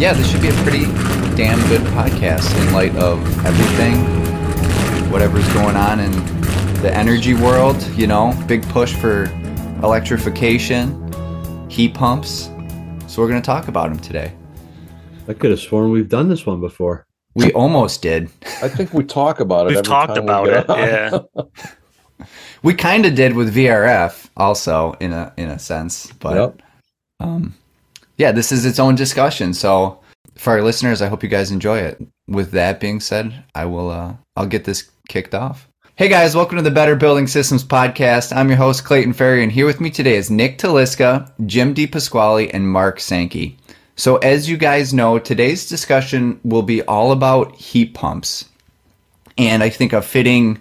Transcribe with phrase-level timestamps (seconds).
[0.00, 0.86] yeah, this should be a pretty
[1.36, 3.96] damn good podcast in light of everything,
[5.10, 6.10] whatever's going on in
[6.82, 7.80] the energy world.
[7.96, 9.24] You know, big push for
[9.82, 10.90] electrification,
[11.70, 12.46] heat pumps.
[13.06, 14.32] So we're going to talk about them today.
[15.28, 17.06] I could have sworn we've done this one before.
[17.34, 18.30] We almost did.
[18.62, 19.68] I think we talk about it.
[19.68, 20.70] We've every talked time we about get it.
[20.70, 20.78] on.
[21.38, 21.42] Yeah.
[22.62, 26.62] We kind of did with VRF also in a in a sense, but Yep.
[27.20, 27.54] um,
[28.18, 29.54] yeah, this is its own discussion.
[29.54, 29.99] So
[30.40, 32.00] for our listeners, I hope you guys enjoy it.
[32.26, 35.68] With that being said, I will uh, I'll get this kicked off.
[35.96, 38.34] Hey guys, welcome to the Better Building Systems podcast.
[38.34, 42.50] I'm your host Clayton Ferry, and here with me today is Nick Taliska, Jim DePasquale,
[42.54, 43.58] and Mark Sankey.
[43.96, 48.46] So as you guys know, today's discussion will be all about heat pumps.
[49.36, 50.58] And I think a fitting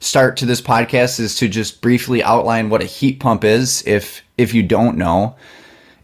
[0.00, 4.22] start to this podcast is to just briefly outline what a heat pump is if
[4.36, 5.36] if you don't know.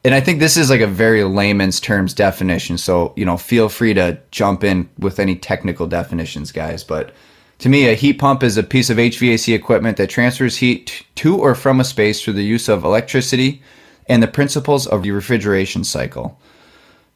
[0.05, 2.79] And I think this is like a very layman's terms definition.
[2.79, 6.85] So, you know, feel free to jump in with any technical definitions, guys.
[6.85, 7.13] But
[7.59, 11.37] to me, a heat pump is a piece of HVAC equipment that transfers heat to
[11.37, 13.61] or from a space through the use of electricity
[14.07, 16.39] and the principles of the refrigeration cycle.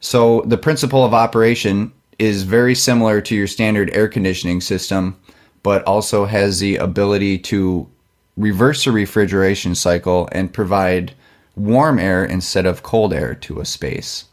[0.01, 5.17] So, the principle of operation is very similar to your standard air conditioning system,
[5.63, 7.87] but also has the ability to
[8.35, 11.13] reverse the refrigeration cycle and provide
[11.55, 14.25] warm air instead of cold air to a space.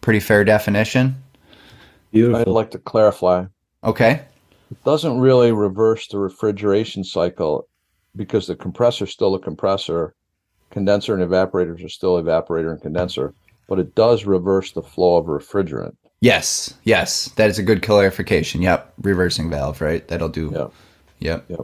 [0.00, 1.16] Pretty fair definition.
[2.12, 2.40] Beautiful.
[2.40, 3.44] I'd like to clarify.
[3.84, 4.22] Okay.
[4.70, 7.68] It doesn't really reverse the refrigeration cycle
[8.16, 10.14] because the compressor is still a compressor,
[10.70, 13.34] condenser and evaporators are still evaporator and condenser,
[13.68, 15.96] but it does reverse the flow of refrigerant.
[16.20, 16.74] Yes.
[16.84, 17.26] Yes.
[17.36, 18.60] That is a good clarification.
[18.62, 18.92] Yep.
[19.02, 20.06] Reversing valve, right?
[20.08, 20.50] That'll do.
[20.52, 20.72] Yep.
[21.20, 21.44] Yep.
[21.48, 21.60] Yep.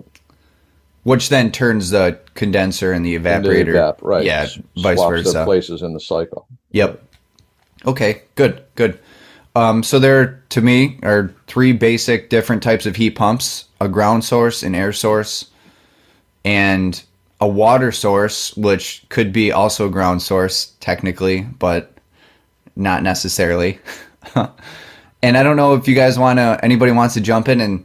[1.05, 3.74] Which then turns the condenser and the evaporator.
[3.74, 4.24] evap- right.
[4.24, 4.42] Yeah.
[4.42, 5.45] s- Vice versa.
[5.45, 6.46] places in the cycle.
[6.73, 7.02] Yep.
[7.86, 8.98] Okay, good, good.
[9.55, 14.24] Um, so there, to me, are three basic different types of heat pumps: a ground
[14.24, 15.51] source, an air source,
[16.45, 17.02] and
[17.40, 21.92] a water source, which could be also a ground source technically, but
[22.77, 23.79] not necessarily.
[24.34, 27.84] and I don't know if you guys want to, anybody wants to jump in and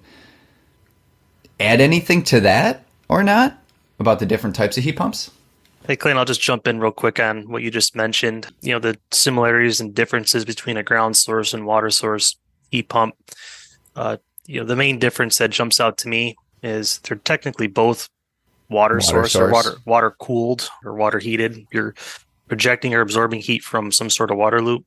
[1.60, 3.58] add anything to that or not
[4.00, 5.32] about the different types of heat pumps.
[5.88, 8.48] Hey, Clayton, I'll just jump in real quick on what you just mentioned.
[8.62, 12.38] You know, the similarities and differences between a ground source and water source
[12.72, 13.16] heat pump.
[13.96, 18.08] Uh, you know, the main difference that jumps out to me is they're technically both
[18.70, 19.50] water, Water source, source.
[19.50, 21.66] or water water cooled or water heated.
[21.72, 21.96] You're
[22.48, 24.86] projecting or absorbing heat from some sort of water loop.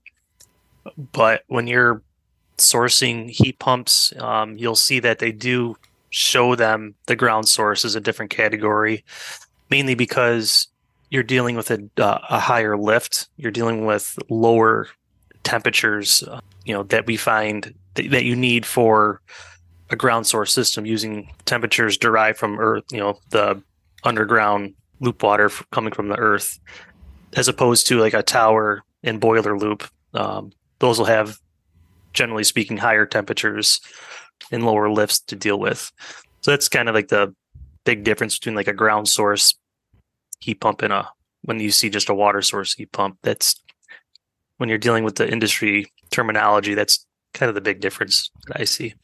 [1.12, 2.02] But when you're
[2.58, 5.76] sourcing heat pumps, um, you'll see that they do
[6.12, 9.02] show them the ground source is a different category,
[9.70, 10.68] mainly because
[11.10, 13.28] you're dealing with a, uh, a higher lift.
[13.38, 14.88] You're dealing with lower
[15.42, 19.22] temperatures, uh, you know, that we find th- that you need for
[19.90, 23.60] a ground source system using temperatures derived from Earth, you know, the
[24.04, 26.60] underground loop water f- coming from the Earth,
[27.32, 29.88] as opposed to like a tower and boiler loop.
[30.12, 31.38] Um, those will have,
[32.12, 33.80] generally speaking, higher temperatures
[34.50, 35.92] and lower lifts to deal with.
[36.40, 37.34] So that's kind of like the
[37.84, 39.54] big difference between like a ground source
[40.40, 41.08] heat pump and a
[41.42, 43.18] when you see just a water source heat pump.
[43.22, 43.60] That's
[44.58, 46.74] when you're dealing with the industry terminology.
[46.74, 48.94] That's kind of the big difference that I see.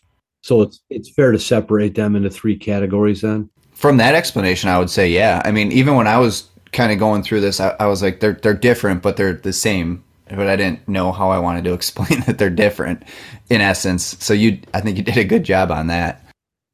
[0.42, 3.50] So it's it's fair to separate them into three categories then.
[3.72, 5.42] From that explanation, I would say, yeah.
[5.44, 8.20] I mean, even when I was kind of going through this, I, I was like,
[8.20, 10.04] they're they're different, but they're the same.
[10.28, 13.02] But I didn't know how I wanted to explain that they're different,
[13.50, 14.16] in essence.
[14.20, 16.24] So you, I think you did a good job on that.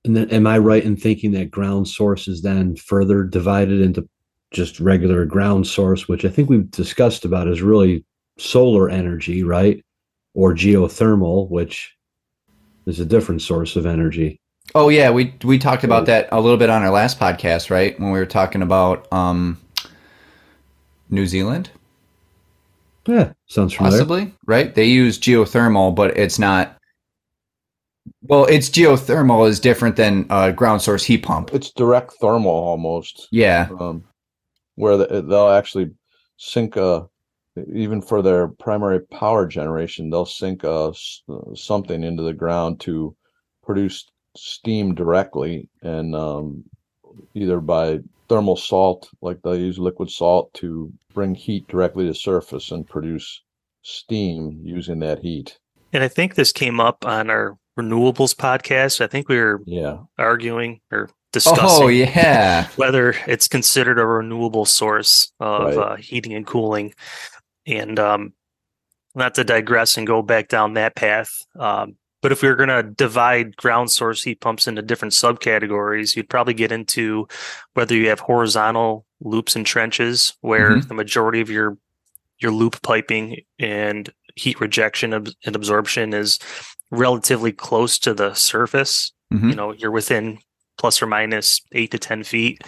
[0.05, 4.07] And then am I right in thinking that ground source is then further divided into
[4.53, 8.05] just regular ground source, which I think we've discussed about is really
[8.39, 9.83] solar energy, right?
[10.35, 11.95] Or geothermal, which
[12.87, 14.39] is a different source of energy.
[14.75, 17.99] Oh yeah, we we talked about that a little bit on our last podcast, right?
[18.01, 19.61] When we were talking about um,
[21.11, 21.71] New Zealand,
[23.07, 23.99] Yeah, sounds familiar.
[23.99, 24.75] possibly, right?
[24.75, 26.79] They use geothermal, but it's not.
[28.23, 31.53] Well, it's geothermal is different than a ground source heat pump.
[31.53, 33.29] It's direct thermal almost.
[33.31, 34.05] Yeah, um,
[34.77, 35.91] where the, they'll actually
[36.37, 37.07] sink a
[37.73, 42.81] even for their primary power generation they'll sink a, s- uh, something into the ground
[42.81, 43.15] to
[43.63, 46.65] produce steam directly and um,
[47.35, 52.71] either by thermal salt like they use liquid salt to bring heat directly to surface
[52.71, 53.43] and produce
[53.83, 55.59] steam using that heat
[55.93, 59.01] And I think this came up on our renewables podcast.
[59.01, 64.65] I think we were yeah arguing or discussing Oh yeah, whether it's considered a renewable
[64.65, 65.77] source of Right.
[65.79, 66.95] uh, heating and cooling.
[67.67, 68.33] And um,
[69.15, 72.71] not to digress and go back down that path, um, but if we were going
[72.71, 77.29] to divide ground source heat pumps into different subcategories, you'd probably get into
[77.75, 80.89] whether you have horizontal loops and trenches, where Mhm.
[80.89, 81.77] the majority of your
[82.41, 86.39] your loop piping and heat rejection and absorption is
[86.91, 89.13] relatively close to the surface.
[89.33, 89.51] Mhm.
[89.51, 90.39] You know, you're within
[90.79, 92.63] plus or minus eight to ten feet,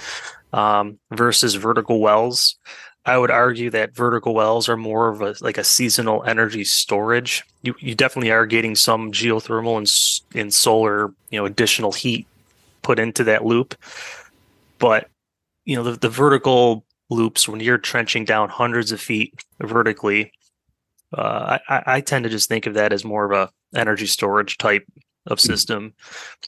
[0.53, 2.57] um, versus vertical wells.
[3.07, 7.45] I would argue that vertical wells are more of a like a seasonal energy storage.
[7.63, 12.27] You you definitely are getting some geothermal and and solar, you know, additional heat
[12.83, 13.77] put into that loop.
[14.79, 15.09] But
[15.65, 20.33] you know, the, the vertical loops when you're trenching down hundreds of feet vertically,
[21.17, 24.07] uh, I, I I tend to just think of that as more of a energy
[24.07, 24.85] storage type
[25.29, 25.95] of system.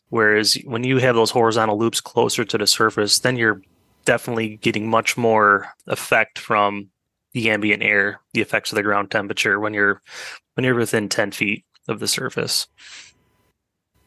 [0.09, 3.63] Whereas when you have those horizontal loops closer to the surface, then you're
[4.09, 6.89] definitely getting much more effect from
[7.35, 10.01] the ambient air, the effects of the ground temperature when you're
[10.55, 12.67] when you're within ten feet of the surface.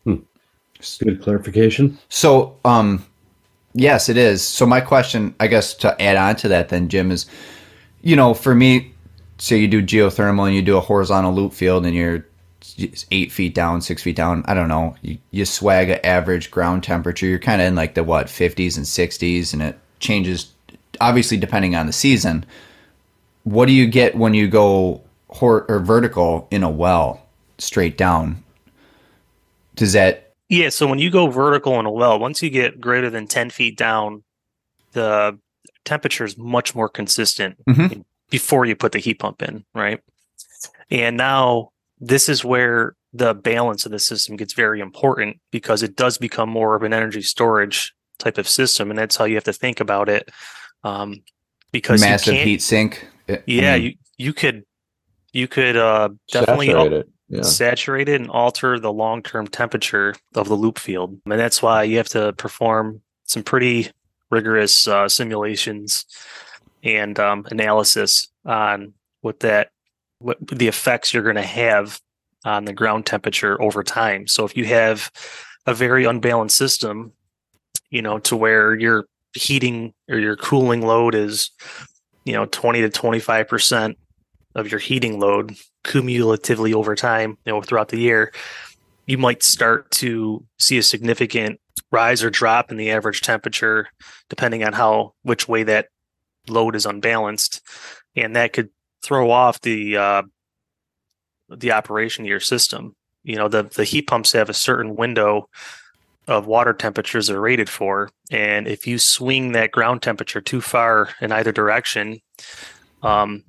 [0.03, 0.15] Hmm.
[1.03, 1.99] Good clarification.
[2.09, 3.05] So, um,
[3.73, 4.43] yes, it is.
[4.43, 7.27] So, my question, I guess, to add on to that, then, Jim, is,
[8.01, 8.91] you know, for me,
[9.37, 12.25] say you do geothermal and you do a horizontal loop field and you're
[13.11, 14.43] eight feet down, six feet down.
[14.47, 14.95] I don't know.
[15.03, 17.27] You, you swag an average ground temperature.
[17.27, 20.51] You're kind of in like the what 50s and 60s, and it changes
[20.99, 22.45] obviously depending on the season.
[23.43, 27.25] What do you get when you go hor- or vertical in a well
[27.57, 28.43] straight down?
[29.75, 33.09] Does that Yeah, so when you go vertical in a well, once you get greater
[33.09, 34.23] than 10 feet down,
[34.91, 35.39] the
[35.85, 38.03] temperature is much more consistent Mhm.
[38.29, 40.01] before you put the heat pump in, right?
[40.91, 41.69] And now
[41.99, 46.49] this is where the balance of the system gets very important because it does become
[46.49, 48.89] more of an energy storage type of system.
[48.89, 50.29] And that's how you have to think about it.
[50.83, 51.23] Um,
[51.71, 53.07] because you massive can't- heat sink?
[53.29, 54.63] I Yeah, mean, you, you could,
[55.33, 57.09] you could, uh, definitely Saturate it.
[57.29, 57.41] Yeah.
[57.43, 61.19] saturate it and alter the long term temperature of the loop field.
[61.25, 63.89] And that's why you have to perform some pretty
[64.29, 66.05] rigorous uh, simulations
[66.83, 69.69] and um, analysis on what that
[70.19, 72.01] what the effects you're going to have
[72.43, 74.27] on the ground temperature over time.
[74.27, 75.09] So if you have
[75.65, 77.13] a very unbalanced system,
[77.89, 81.51] you know, to where your heating or your cooling load is,
[82.25, 83.97] you know, 20 to 25 percent
[84.55, 88.31] of your heating load cumulatively over time, you know, throughout the year,
[89.05, 91.59] you might start to see a significant
[91.91, 93.87] rise or drop in the average temperature,
[94.29, 95.87] depending on how which way that
[96.47, 97.61] load is unbalanced,
[98.15, 98.69] and that could
[99.03, 100.23] throw off the uh,
[101.49, 102.95] the operation of your system.
[103.23, 105.49] You know, the the heat pumps have a certain window
[106.27, 111.09] of water temperatures they're rated for, and if you swing that ground temperature too far
[111.19, 112.19] in either direction,
[113.03, 113.43] um,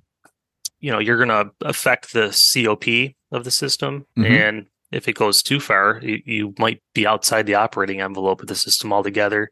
[0.81, 4.27] you know you're going to affect the COP of the system, Mhm.
[4.31, 8.49] and if it goes too far, you, you might be outside the operating envelope of
[8.49, 9.49] the system altogether,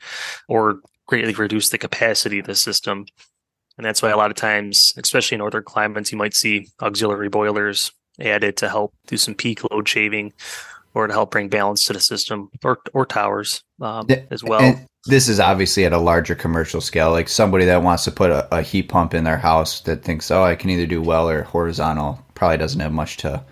[0.49, 3.07] or greatly reduce the capacity of the system.
[3.79, 7.31] And that's why a lot of times, especially in northern climates, you might see auxiliary
[7.31, 7.91] boilers
[8.21, 10.35] added to help do some peak load shaving
[10.95, 14.61] or to help bring balance to the system or or towers um, as well.
[14.61, 18.31] And this is obviously at a larger commercial scale, like somebody that wants to put
[18.31, 21.29] a, a heat pump in their house that thinks, oh, I can either do well
[21.29, 23.43] or horizontal, probably doesn't have much to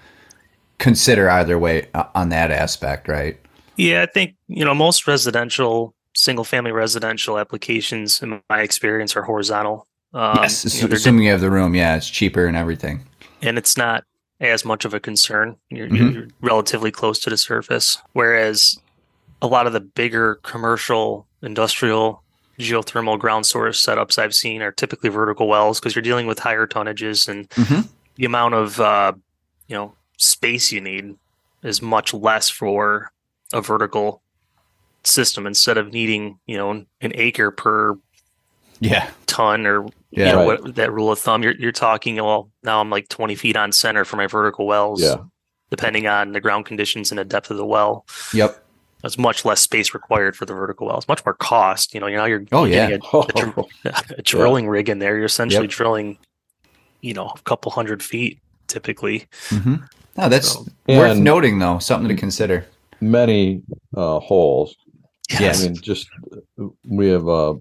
[0.78, 3.38] consider either way uh, on that aspect, right?
[3.76, 9.22] Yeah, I think you know most residential, single family residential applications, in my experience, are
[9.22, 9.86] horizontal.
[10.12, 11.74] Um, yes, you know, assuming you have the room.
[11.74, 13.04] Yeah, it's cheaper and everything.
[13.40, 14.04] and it's not
[14.40, 15.56] as much of a concern.
[15.70, 16.14] You're, Mhm.
[16.14, 18.78] you're relatively close to the surface, whereas
[19.42, 22.22] a lot of the bigger commercial, industrial,
[22.58, 26.66] geothermal ground source setups I've seen are typically vertical wells because you're dealing with higher
[26.66, 27.88] tonnages and Mhm.
[28.16, 29.12] the amount of uh,
[29.68, 31.16] you know space you need
[31.62, 33.12] is much less for
[33.52, 34.22] a vertical
[35.04, 37.96] system instead of needing you know an acre per
[38.80, 40.62] Yeah, ton or yeah, you know Right.
[40.62, 43.72] what that rule of thumb you're you're talking well now I'm like 20 feet on
[43.72, 45.16] center for my vertical wells Yeah.
[45.70, 48.62] depending on the ground conditions and the depth of the well yep.
[49.02, 52.16] there's much less space required for the vertical wells much more cost you know you
[52.16, 53.68] now you're Oh, getting Oh, a, a, dr-
[54.18, 55.70] a drilling rig in there you're essentially Yep.
[55.72, 56.18] drilling
[57.00, 59.76] you know a couple hundred feet typically hmm
[60.16, 61.78] No, that's So- worth noting, though.
[61.78, 62.64] Something to consider.
[63.00, 63.62] many
[63.96, 64.74] uh, holes.
[65.30, 65.62] Yes.
[65.64, 66.08] I mean, just
[66.84, 67.54] we have a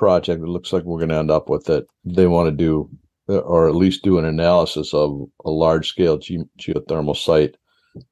[0.00, 1.86] project it looks like we're going to end up with it.
[2.06, 2.90] They want to do,
[3.28, 7.56] or at least do an analysis of a large scale ge- geothermal site,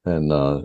[0.05, 0.61] and uh,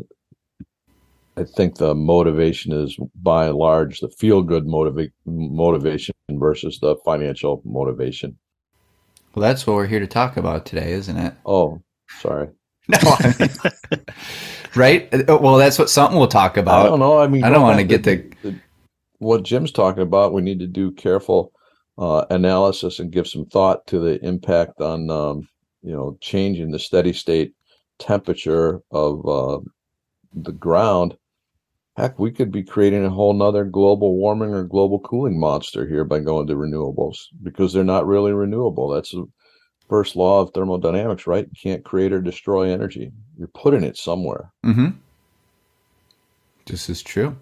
[1.36, 6.94] I think the motivation is by and large the feel good motiva- motivation versus the
[7.06, 8.36] financial motivation.
[9.34, 11.34] Well, that's what we're here to talk about today, isn't it?
[11.44, 11.82] Oh,
[12.20, 12.48] Sorry.
[12.86, 14.04] No, I mean,
[14.74, 15.28] right?
[15.28, 16.84] Well, that's what something we'll talk about.
[16.84, 17.18] I don't know.
[17.18, 18.33] I mean, I don't wanna back get the,
[19.24, 20.32] what Jim's talking about.
[20.32, 21.52] We need to do careful
[21.98, 25.48] uh, analysis and give some thought to the impact on, um,
[25.82, 27.54] you know, changing the steady state
[27.98, 29.60] temperature of uh,
[30.34, 31.16] the ground.
[31.96, 36.04] Heck, we could be creating a whole nother global warming or global cooling monster here
[36.04, 38.88] by going to renewables because they're not really renewable.
[38.88, 39.26] That's the
[39.88, 41.46] first law of thermodynamics, right?
[41.48, 43.12] You can't create or destroy energy.
[43.38, 44.52] You're putting it somewhere.
[44.66, 44.96] Mm-hmm.
[46.66, 47.36] This is true.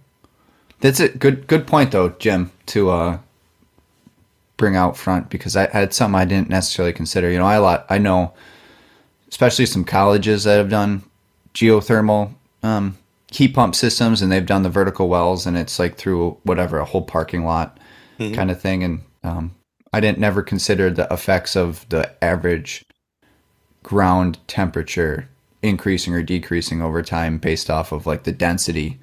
[0.82, 3.18] That's a good good point though, Jim, to uh
[4.56, 7.30] bring out front because I had something I didn't necessarily consider.
[7.30, 8.34] You know, I lot I know
[9.28, 11.02] especially some colleges that have done
[11.54, 12.98] geothermal um
[13.30, 16.84] heat pump systems and they've done the vertical wells and it's like through whatever, a
[16.84, 17.78] whole parking lot
[18.18, 18.34] Mhm.
[18.34, 18.82] kind of thing.
[18.82, 19.54] And um
[19.92, 22.84] I didn't never consider the effects of the average
[23.84, 25.28] ground temperature
[25.62, 28.98] increasing or decreasing over time based off of like the density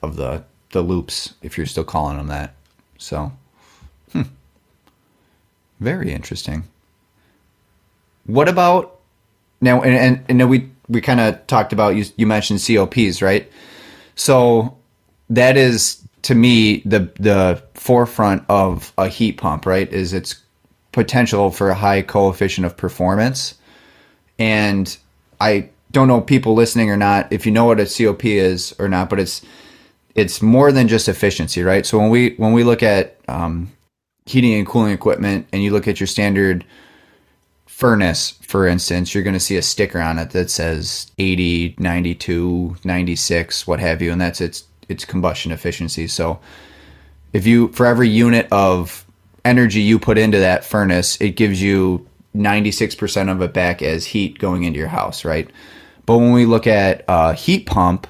[0.00, 2.54] of the the loops if you're still calling them that.
[2.98, 3.32] So
[4.12, 4.22] hmm.
[5.80, 6.64] very interesting.
[8.26, 8.98] What about
[9.60, 13.22] now and and, and then we we kind of talked about you you mentioned cops
[13.22, 13.50] right?
[14.14, 14.76] So
[15.30, 20.42] that is to me the the forefront of a heat pump right is its
[20.92, 23.54] potential for a high coefficient of performance.
[24.38, 24.96] And
[25.40, 28.88] I don't know people listening or not if you know what a COP is or
[28.88, 29.42] not, but it's
[30.18, 31.86] it's more than just efficiency, right?
[31.86, 33.70] So when we when we look at um,
[34.26, 36.64] heating and cooling equipment, and you look at your standard
[37.66, 42.76] furnace, for instance, you're going to see a sticker on it that says 80, 92,
[42.82, 46.08] 96, what have you, and that's its its combustion efficiency.
[46.08, 46.40] So
[47.32, 49.06] if you for every unit of
[49.44, 54.40] energy you put into that furnace, it gives you 96% of it back as heat
[54.40, 55.48] going into your house, right?
[56.06, 58.08] But when we look at a heat pump,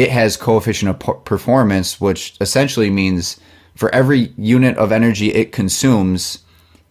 [0.00, 3.38] it has coefficient of performance, which essentially means
[3.74, 6.38] for every unit of energy it consumes,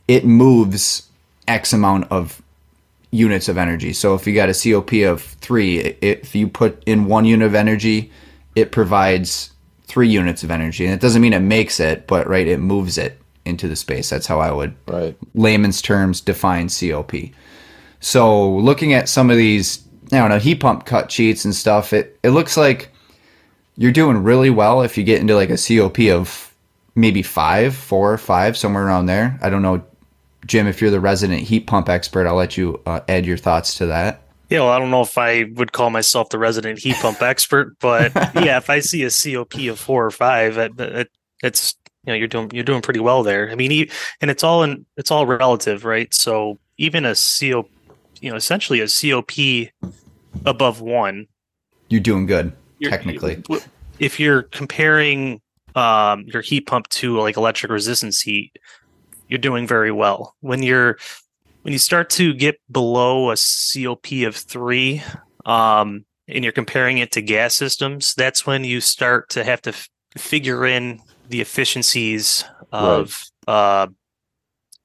[0.07, 1.09] it moves
[1.47, 2.39] X amount of
[3.09, 3.93] units of energy.
[3.93, 7.55] So if you got a COP of three, if you put in one unit of
[7.55, 8.11] energy,
[8.55, 9.53] it provides
[9.87, 10.85] three units of energy.
[10.85, 14.11] And it doesn't mean it makes it, but right, it moves it into the space.
[14.11, 15.17] That's how I would Right.
[15.33, 17.31] layman's terms define COP.
[18.01, 19.79] So looking at some of these,
[20.11, 22.91] I don't know, heat pump cut sheets and stuff, it, it looks like
[23.79, 26.53] you're doing really well if you get into like a COP of
[26.95, 29.39] maybe five, four, five, somewhere around there.
[29.41, 29.81] I don't know,
[30.45, 33.77] Jim, if you're the resident heat pump expert, I'll let you uh, add your thoughts
[33.77, 34.21] to that.
[34.49, 37.77] Yeah, well, I don't know if I would call myself the resident heat pump expert,
[37.79, 41.09] but yeah, if I see a COP of four or five, it, it,
[41.41, 43.49] it's you know you're doing you're doing pretty well there.
[43.49, 46.13] I mean, and it's all in it's all relative, right?
[46.13, 47.69] So even a CO,
[48.19, 49.69] you know, essentially a COP
[50.45, 51.27] above one,
[51.87, 53.43] You're doing good, you're- technically.
[53.99, 55.41] if you're comparing
[55.75, 58.57] um, your heat pump to like electric resistance heat,
[59.27, 60.35] you're doing very well.
[60.41, 60.97] When you're
[61.61, 65.03] when you start to get below a COP of three,
[65.45, 69.71] um, and you're comparing it to gas systems, that's when you start to have to
[69.71, 73.87] f- figure in the efficiencies of uh,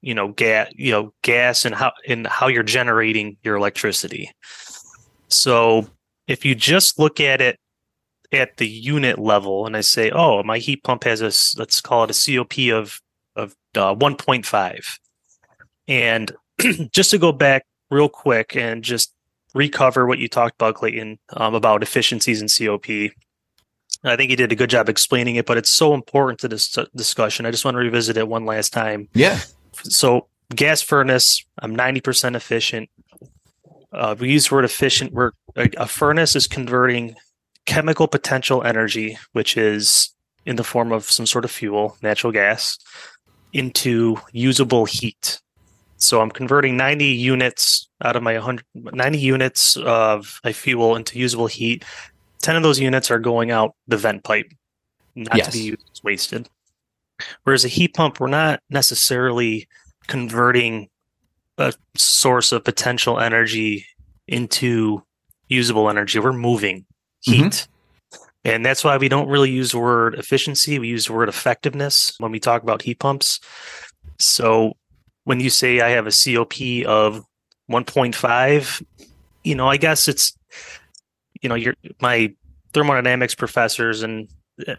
[0.02, 4.30] you know gas, you know gas, and how and how you're generating your electricity.
[5.28, 5.88] So
[6.26, 7.58] if you just look at it
[8.34, 12.04] at the unit level and I say, oh, my heat pump has a let's call
[12.04, 13.00] it a COP of
[13.36, 14.98] of uh, 1.5,
[15.88, 16.32] and
[16.92, 19.12] just to go back real quick and just
[19.54, 23.12] recover what you talked about, Clayton, um, about efficiencies in COP.
[24.06, 26.76] I think you did a good job explaining it, but it's so important to this
[26.94, 27.46] discussion.
[27.46, 29.08] I just want to revisit it one last time.
[29.14, 29.40] Yeah.
[29.72, 32.90] So, gas furnace, I'm 90% efficient.
[33.92, 35.12] Uh, we use the word efficient.
[35.12, 37.14] We're a, a furnace is converting
[37.66, 40.12] chemical potential energy, which is
[40.46, 42.78] in the form of some sort of fuel, natural gas,
[43.52, 45.40] into usable heat.
[45.96, 51.18] So I'm converting 90 units out of my 100, 90 units of my fuel into
[51.18, 51.84] usable heat.
[52.42, 54.52] 10 of those units are going out the vent pipe,
[55.14, 55.46] not Yes.
[55.46, 56.48] to be used as wasted.
[57.44, 59.66] Whereas a heat pump, we're not necessarily
[60.08, 60.90] converting
[61.56, 63.86] a source of potential energy
[64.26, 65.02] into
[65.48, 66.18] usable energy.
[66.18, 66.84] We're moving
[67.24, 67.66] heat.
[68.44, 70.78] And that's why we don't really use the word efficiency.
[70.78, 73.40] We use the word effectiveness when we talk about heat pumps.
[74.18, 74.74] So
[75.24, 77.24] when you say I have a COP of
[77.70, 78.82] 1.5,
[79.44, 80.36] you know, I guess it's,
[81.40, 82.34] you know, your my
[82.72, 84.28] thermodynamics professors and
[84.66, 84.74] uh,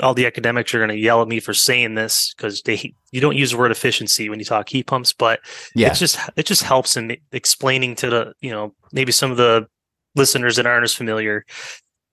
[0.00, 3.20] all the academics are going to yell at me for saying this because they you
[3.20, 5.40] don't use the word efficiency when you talk heat pumps, but
[5.74, 5.88] Yeah.
[5.88, 9.66] it just it just helps in explaining to the you know maybe some of the
[10.14, 11.44] listeners that aren't as familiar.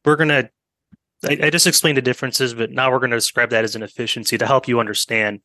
[0.05, 0.49] We're gonna
[1.25, 3.83] I, I just explained the differences, but now we're going to describe that as an
[3.83, 5.41] efficiency to help you understand.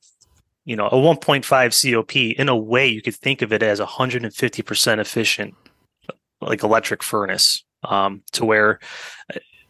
[0.64, 4.98] You know, a 1.5 COP in a way you could think of it as 150%
[4.98, 5.54] efficient,
[6.40, 8.78] like electric furnace, um, to where,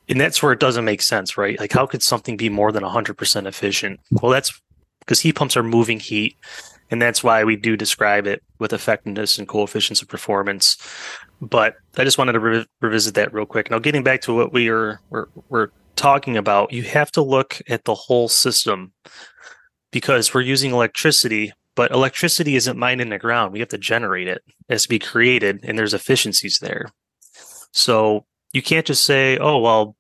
[0.09, 1.59] and that's where it doesn't make sense, right?
[1.61, 4.01] Like, how could something be more than 100% efficient?
[4.11, 4.61] Well, that's
[4.99, 6.37] because heat pumps are moving heat,
[6.91, 10.77] and that's why we do describe it with effectiveness and coefficients of performance.
[11.41, 13.71] But I just wanted to re- revisit that real quick.
[13.71, 17.61] Now, getting back to what we are we're, we're talking about, you have to look
[17.69, 18.93] at the whole system
[19.91, 23.53] because we're using electricity, but electricity isn't mined in the ground.
[23.53, 24.43] We have to generate it.
[24.47, 26.91] It has to be created, and there's efficiencies there.
[27.73, 29.97] So you can't just say, oh, well,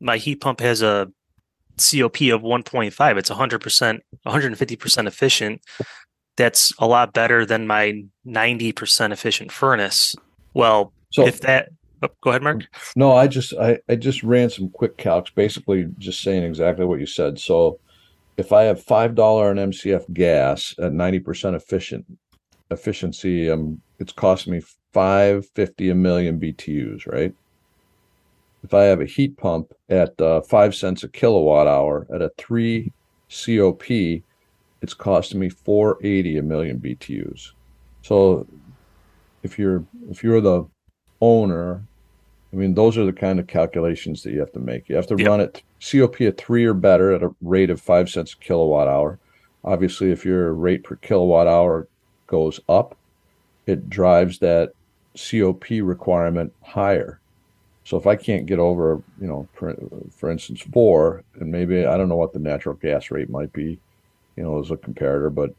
[0.00, 1.10] my heat pump has a
[1.76, 3.18] COP of 1.5.
[3.18, 5.60] It's 100%, 150% efficient.
[6.36, 10.14] That's a lot better than my 90% efficient furnace.
[10.54, 11.70] Well, So if that,
[12.02, 12.62] oh, go ahead, Mark.
[12.96, 17.00] No, I just I, I just ran some quick calcs, basically just saying exactly what
[17.00, 17.38] you said.
[17.38, 17.78] So
[18.36, 22.06] if I have five dollar an MCF gas at ninety percent efficient
[22.70, 27.34] efficiency, um, it's costing me five fifty a million BTUs, right?
[28.62, 32.30] If I have a heat pump at uh, five cents a kilowatt hour at a
[32.38, 32.92] three
[33.28, 33.90] COP,
[34.80, 37.50] it's costing me four eighty a million BTUs.
[38.02, 38.46] So
[39.44, 40.66] if you're if you're the
[41.20, 41.88] owner
[42.52, 44.88] I mean, those are the kind of calculations that you have to make.
[44.88, 45.26] You have to Yep.
[45.26, 48.88] run it COP at three or better at a rate of five cents a kilowatt
[48.88, 49.20] hour.
[49.64, 51.88] Obviously, if your rate per kilowatt hour
[52.28, 52.98] goes up,
[53.66, 54.72] it drives that
[55.16, 57.20] COP requirement higher.
[57.84, 59.74] So if I can't get over, you know, for,
[60.16, 63.80] for instance, four, and maybe I don't know what the natural gas rate might be,
[64.36, 65.50] you know, as a comparator, but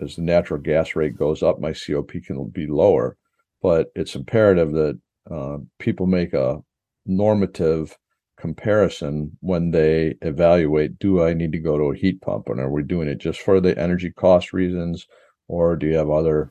[0.00, 3.16] as the natural gas rate goes up, my COP can be lower.
[3.64, 4.98] But it's imperative that
[5.30, 6.62] uh, people make a
[7.06, 7.96] normative
[8.38, 12.68] comparison when they evaluate do I need to go to a heat pump and are
[12.68, 15.06] we doing it just for the energy cost reasons
[15.48, 16.50] or do you have other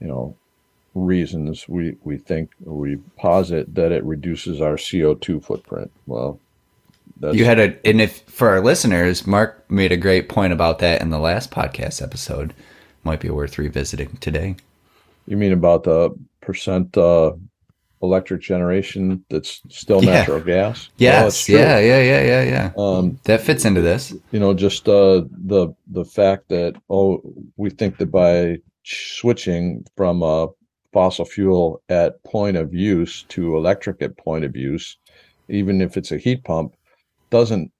[0.00, 0.36] you know
[0.94, 6.40] reasons we we think we posit that it reduces our CO2 footprint well
[7.20, 10.78] that's You had a, and if for our listeners, Mark made a great point about
[10.80, 12.54] that in the last podcast episode.
[13.04, 14.56] Might be worth revisiting today.
[15.26, 16.16] you mean about the
[16.48, 17.30] percent uh
[18.02, 20.12] electric generation that's still Yeah.
[20.18, 22.68] natural gas Yes, yeah, yeah, yeah, yeah, yeah.
[22.84, 24.02] um That fits into this.
[24.34, 25.62] you know just uh the
[25.98, 27.08] the fact that oh
[27.62, 28.34] we think that by
[28.84, 30.48] switching from a
[30.94, 34.86] fossil fuel at point of use to electric at point of use
[35.58, 36.68] even if it's a heat pump
[37.30, 37.70] doesn't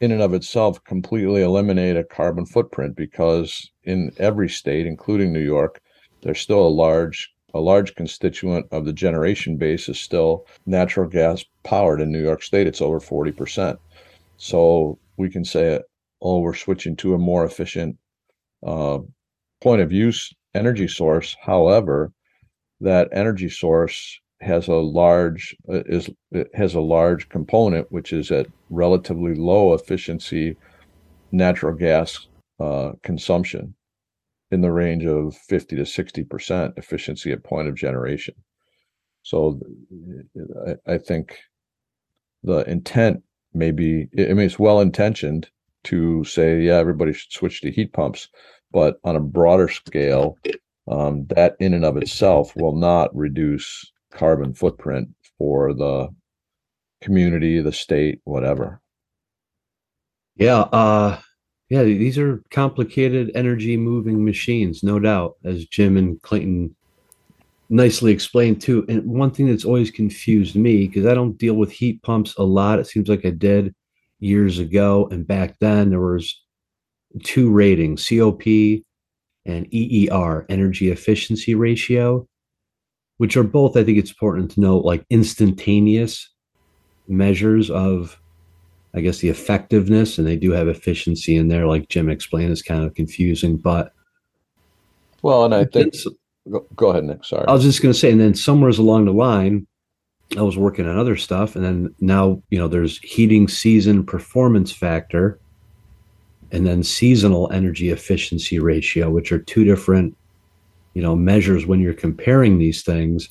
[0.00, 5.46] in and of itself completely eliminate a carbon footprint because in every state including new
[5.56, 5.74] york
[6.22, 7.18] there's still a large
[7.54, 12.42] a large constituent of the generation base is still natural gas powered in new york
[12.42, 12.66] state.
[12.66, 13.78] It's over 40%
[14.40, 15.80] so we can say,
[16.22, 17.98] oh, we're switching to a more efficient
[18.66, 19.00] uh,
[19.60, 21.36] point of use energy source.
[21.42, 22.10] However,
[22.80, 26.08] that energy source has a large uh, is
[26.54, 30.56] has a large component which is at relatively low efficiency
[31.30, 32.26] natural gas
[32.58, 33.74] uh, consumption
[34.50, 38.34] in the range of 50 to 60 percent efficiency at point of generation.
[39.22, 39.60] So
[40.86, 41.38] I, think
[42.42, 45.50] the intent maybe I mean it's well intentioned
[45.84, 48.28] to say yeah everybody should switch to heat pumps,
[48.72, 50.36] but on a broader scale,
[50.88, 55.08] um, that in and of itself will not reduce carbon footprint
[55.38, 56.08] for the
[57.02, 58.80] community, the state, whatever.
[60.36, 61.20] Yeah, uh
[61.70, 66.74] yeah, these are complicated energy moving machines, no doubt, as Jim and Clayton
[67.68, 68.84] nicely explained too.
[68.88, 72.42] And one thing that's always confused me, because I don't deal with heat pumps a
[72.42, 73.72] lot, it seems like I did
[74.18, 75.08] years ago.
[75.12, 76.42] And back then there was
[77.22, 78.42] two ratings, COP
[79.46, 82.26] and EER, energy efficiency ratio,
[83.18, 86.28] which are both, I think it's important to note, like instantaneous
[87.06, 88.19] measures of
[88.94, 92.62] I guess the effectiveness, and they do have efficiency in there, like Jim explained, is
[92.62, 93.56] kind of confusing.
[93.56, 93.92] But
[95.22, 95.94] Well, and I think
[96.50, 97.24] go, go ahead, Nick.
[97.24, 97.46] Sorry.
[97.46, 99.66] I was just going to say, and then somewheres along the line,
[100.36, 104.72] I was working on other stuff, and then now you know there's heating season performance
[104.72, 105.38] factor,
[106.50, 110.16] and then seasonal energy efficiency ratio, which are two different
[110.94, 113.28] you know measures when you're comparing these things.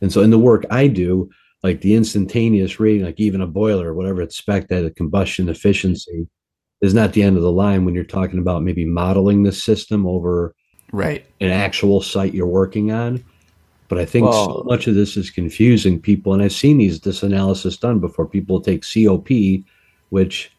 [0.00, 1.30] And so in the work I do,
[1.62, 6.28] like the instantaneous reading, like even a boiler, whatever it's spec at a combustion efficiency,
[6.80, 10.06] is not the end of the line when you're talking about maybe modeling the system
[10.06, 10.54] over
[10.92, 11.24] Right.
[11.40, 13.24] an actual site you're working on.
[13.88, 17.22] But I think so much of this is confusing people, and I've seen these this
[17.22, 18.26] analysis done before.
[18.26, 19.64] People take COP,
[20.10, 20.50] which,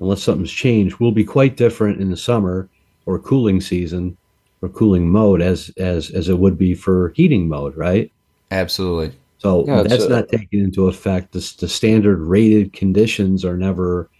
[0.00, 2.68] unless something's changed, will be quite different in the summer
[3.06, 4.16] or cooling season
[4.62, 8.10] or cooling mode as as as it would be for heating mode, right?
[8.50, 9.16] Absolutely.
[9.38, 11.32] So Yeah, that's a- not taken into effect.
[11.32, 14.10] The, the standard rated conditions are never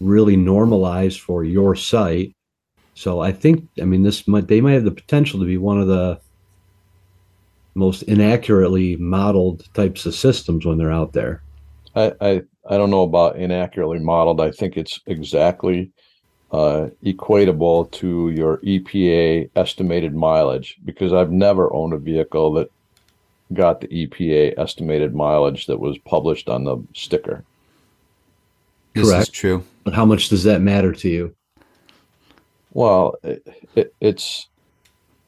[0.00, 2.34] really normalized for your site.
[2.94, 5.80] So I think, I mean, this might they might have the potential to be one
[5.80, 6.18] of the
[7.74, 11.42] most inaccurately modeled types of systems when they're out there.
[11.96, 14.40] I, I, I don't know about inaccurately modeled.
[14.40, 15.90] I think it's exactly
[16.52, 22.68] uh, equatable to your EPA estimated mileage because I've never owned a vehicle that
[23.52, 27.44] got the EPA estimated mileage that was published on the sticker.
[28.94, 29.32] This is Correct.
[29.32, 29.64] true.
[29.84, 31.34] But how much does that matter to you?
[32.72, 34.48] Well, it, it, it's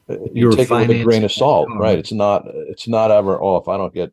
[0.09, 1.81] you You're take it with a grain of salt, that car.
[1.81, 1.99] right?
[1.99, 4.11] It's not it's not ever oh if I don't get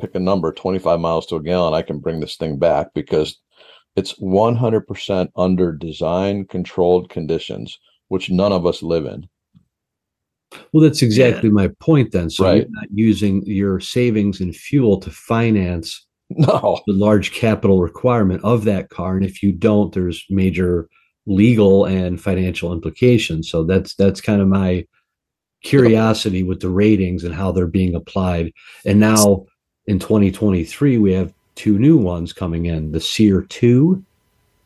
[0.00, 3.38] pick a number 25 miles to a gallon, I can bring this thing back because
[3.96, 7.78] it's 100% under design controlled conditions,
[8.08, 9.28] which none of us live in.
[10.72, 12.30] Well, that's exactly my point then.
[12.30, 12.56] So Right.
[12.62, 18.64] you're not using your savings in fuel to finance No, the large capital requirement of
[18.64, 19.16] that car.
[19.16, 20.88] And if you don't there's major
[21.26, 23.50] legal and financial implications.
[23.50, 24.86] So that's that's kind of my
[25.62, 28.52] curiosity with the ratings and how they're being applied.
[28.84, 29.46] And now
[29.86, 34.02] in 2023 we have two new ones coming in the SEER 2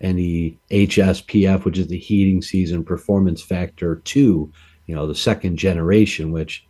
[0.01, 4.51] and the hspf which is the heating season performance factor 2
[4.89, 6.65] you know the second generation which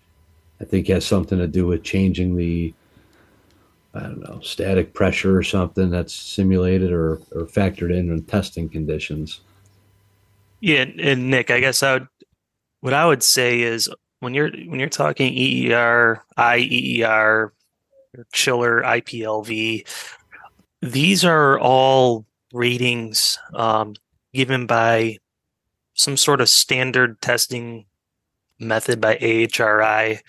[0.61, 2.75] i think has something to do with changing the
[3.95, 8.69] I don't know, static pressure or something that's simulated or, or factored in in testing
[8.69, 9.41] conditions.
[10.61, 12.09] Yeah, and- Nick, I guess I would
[12.81, 13.89] what I would say is
[14.21, 17.51] when you're when you're talking EER, IEER,
[18.33, 19.87] chiller, IPLV,
[20.83, 23.95] these are all ratings um,
[24.33, 25.19] given by
[25.95, 27.87] some sort of standard testing
[28.59, 30.21] method by AHRI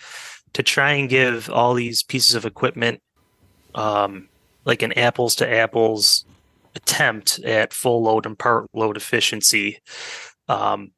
[0.53, 3.01] to try and give all these pieces of equipment
[3.75, 4.27] um,
[4.65, 6.25] like an apples to apples
[6.75, 9.79] attempt at full load and part load efficiency,
[10.47, 10.91] um,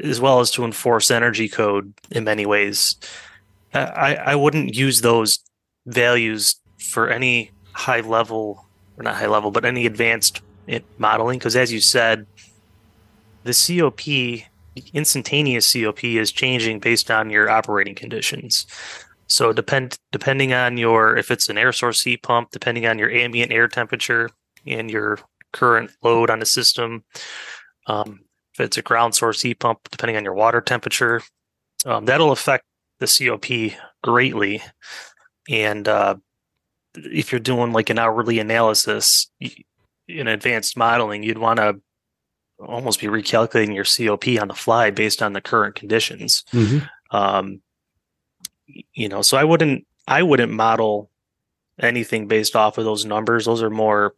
[0.00, 2.96] as well as to enforce energy code in many ways.
[3.74, 5.38] I, I wouldn't use those
[5.86, 8.66] values for any high level,
[8.98, 10.42] or not high level, but any advanced
[10.98, 12.26] modeling, because as you said,
[13.44, 14.46] the COP,
[14.92, 18.66] instantaneous COP, is changing based on your operating conditions.
[19.26, 23.10] So depend depending on your if it's an air source heat pump, depending on your
[23.10, 24.28] ambient air temperature
[24.66, 25.18] and your
[25.52, 27.04] current load on the system.
[27.86, 28.20] Um,
[28.54, 31.22] if it's a ground source heat pump, depending on your water temperature,
[31.86, 32.64] um, that'll affect
[33.00, 34.62] the COP greatly.
[35.48, 36.16] And uh,
[36.94, 39.30] if you're doing like an hourly analysis
[40.08, 41.80] in advanced modeling, you'd want to
[42.66, 46.44] almost be recalculating your COP on the fly based on the current conditions.
[47.10, 47.60] Um
[48.94, 51.10] you know so i wouldn't i wouldn't model
[51.78, 53.44] anything based off of those numbers.
[53.44, 54.14] Those are more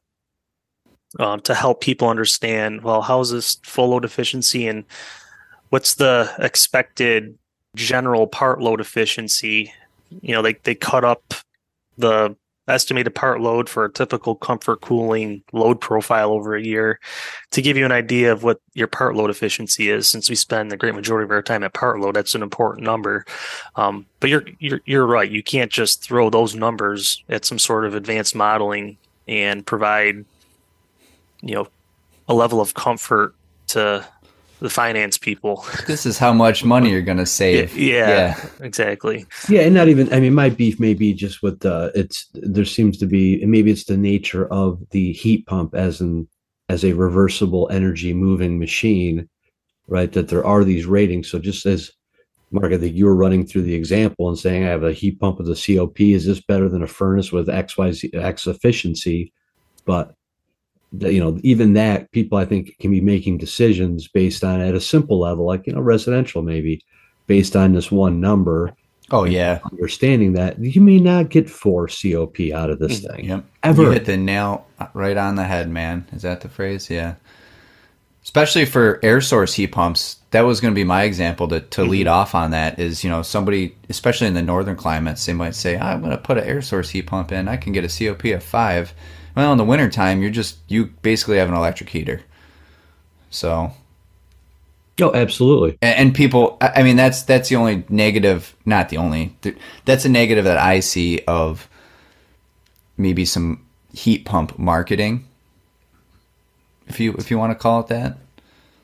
[1.18, 4.84] um, to help people understand well how's this full load efficiency and
[5.70, 7.38] what's the expected
[7.74, 9.72] general part load efficiency?
[10.20, 11.34] You know they, they cut up
[11.96, 16.98] the estimated part load for a typical comfort cooling load profile over a year.
[17.50, 20.70] To give you an idea of what your part load efficiency is since we spend
[20.70, 23.24] the great majority of our time at part load that's an important number.
[23.76, 25.30] Um, but you're, you're you're right.
[25.30, 28.96] You can't just throw those numbers at some sort of advanced modeling
[29.28, 30.24] and provide
[31.42, 31.68] you know
[32.28, 33.34] a level of comfort
[33.68, 34.06] to
[34.64, 35.54] the finance people
[35.86, 37.76] This is how much money you're gonna save.
[37.76, 40.10] yeah, exactly Yeah, and not even.
[40.12, 41.92] I mean, my beef may be just with the.
[41.94, 46.00] It's there seems to be, and maybe it's the nature of the heat pump as
[46.00, 46.26] an
[46.70, 49.28] as a reversible energy moving machine,
[49.86, 50.10] right?
[50.12, 51.30] That there are these ratings.
[51.30, 51.92] So just as
[52.50, 55.20] Mark, I think you were running through the example and saying, I have a heat
[55.20, 56.00] pump with a COP.
[56.00, 59.32] Is this better than a furnace with X Y Z X efficiency?
[59.84, 60.14] But the-
[61.00, 64.80] you know, even that people I think can be making decisions based on at a
[64.80, 66.84] simple level, like you know, residential maybe,
[67.26, 68.74] based on this one number
[69.10, 69.60] Oh yeah.
[69.70, 73.44] understanding that you may not get four COP out of this thing Yep.
[73.62, 73.82] ever.
[73.82, 76.06] You hit the nail uh, right on the head, man.
[76.12, 76.88] Is that the phrase?
[76.88, 77.14] Yeah.
[78.22, 80.16] especially for air source heat pumps.
[80.30, 82.14] That was going to be my example to, to lead mm-hmm.
[82.14, 85.76] off on that is, you know, somebody, especially in the northern climates, they might say,
[85.78, 87.46] I'm going to put an air source heat pump in.
[87.48, 88.94] I can get a COP of five.
[89.34, 92.22] Well, in the wintertime, you're just, you basically have an electric heater.
[93.30, 93.72] So,
[95.00, 95.76] Oh, absolutely.
[95.82, 99.36] and, and people, I I mean, that's, that's the only negative, not the only,
[99.84, 101.68] that's a negative that I see of
[102.96, 105.26] maybe some heat pump marketing.
[106.86, 108.18] If you, if you want to call it that.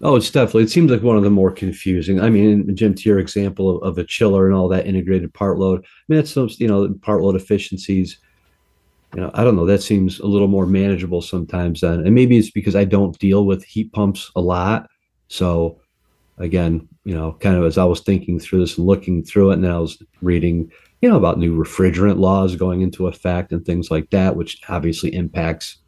[0.03, 0.63] Oh, it's definitely.
[0.65, 2.21] It seems like one of the more confusing.
[2.21, 5.59] I mean, Jim, to your example of, of a chiller and all that integrated part
[5.59, 5.85] load.
[5.85, 8.19] I mean, that's some, you know, part load efficiencies.
[9.15, 9.67] You know, I don't know.
[9.67, 11.81] That seems a little more manageable sometimes.
[11.81, 14.89] Then, and maybe it's because I don't deal with heat pumps a lot.
[15.29, 15.81] So,
[16.39, 19.55] again, you know, kind of as I was thinking through this and looking through it,
[19.55, 20.71] and I was reading,
[21.03, 25.13] you know, about new refrigerant laws going into effect and things like that, which obviously
[25.15, 25.79] impacts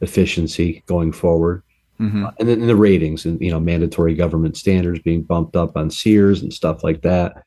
[0.00, 1.62] efficiency going forward
[2.00, 5.90] hmm and then the ratings and you know mandatory government standards being bumped up on
[5.90, 7.44] SEERs and stuff like that.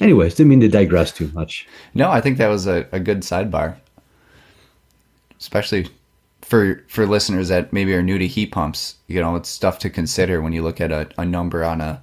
[0.00, 1.68] But anyways, didn't mean to digress too much.
[1.94, 3.76] No, I think that was a, a good sidebar,
[5.38, 5.88] especially
[6.40, 8.94] for for listeners that maybe are new to heat pumps.
[9.08, 12.02] You know, it's stuff to consider when you look at a, a number on a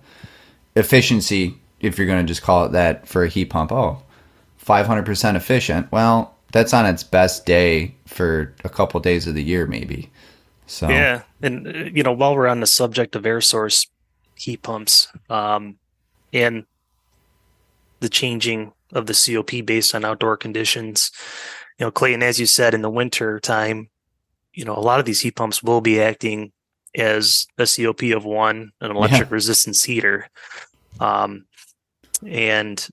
[0.75, 1.57] efficiency.
[1.79, 4.03] If you're going to just call it that for a heat pump, oh,
[4.63, 5.91] 500% efficient.
[5.91, 10.11] Well, that's on its best day for a couple days of the year, maybe.
[10.67, 13.87] So Yeah, and uh, you know, while we're on the subject of air source
[14.35, 15.77] heat pumps, um,
[16.31, 16.65] and
[17.99, 21.11] the changing of the COP based on outdoor conditions,
[21.79, 23.89] you know, Clayton, as you said, in the winter time,
[24.53, 26.51] you know, a lot of these heat pumps will be acting
[26.95, 30.29] as a COP of one, an electric resistance heater,
[30.99, 31.45] um,
[32.25, 32.87] and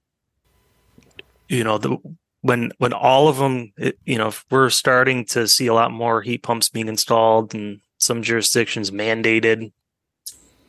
[1.49, 1.97] you know the
[2.43, 5.91] when when all of them it, you know if we're starting to see a lot
[5.91, 9.73] more heat pumps being installed and some jurisdictions mandated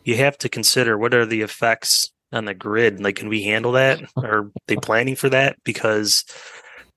[0.03, 3.71] you have to consider what are the effects on the grid like can we handle
[3.71, 6.23] that are they planning for that because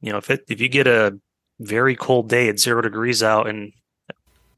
[0.01, 1.18] you know if it if you get a
[1.61, 3.72] very cold day at zero degrees out and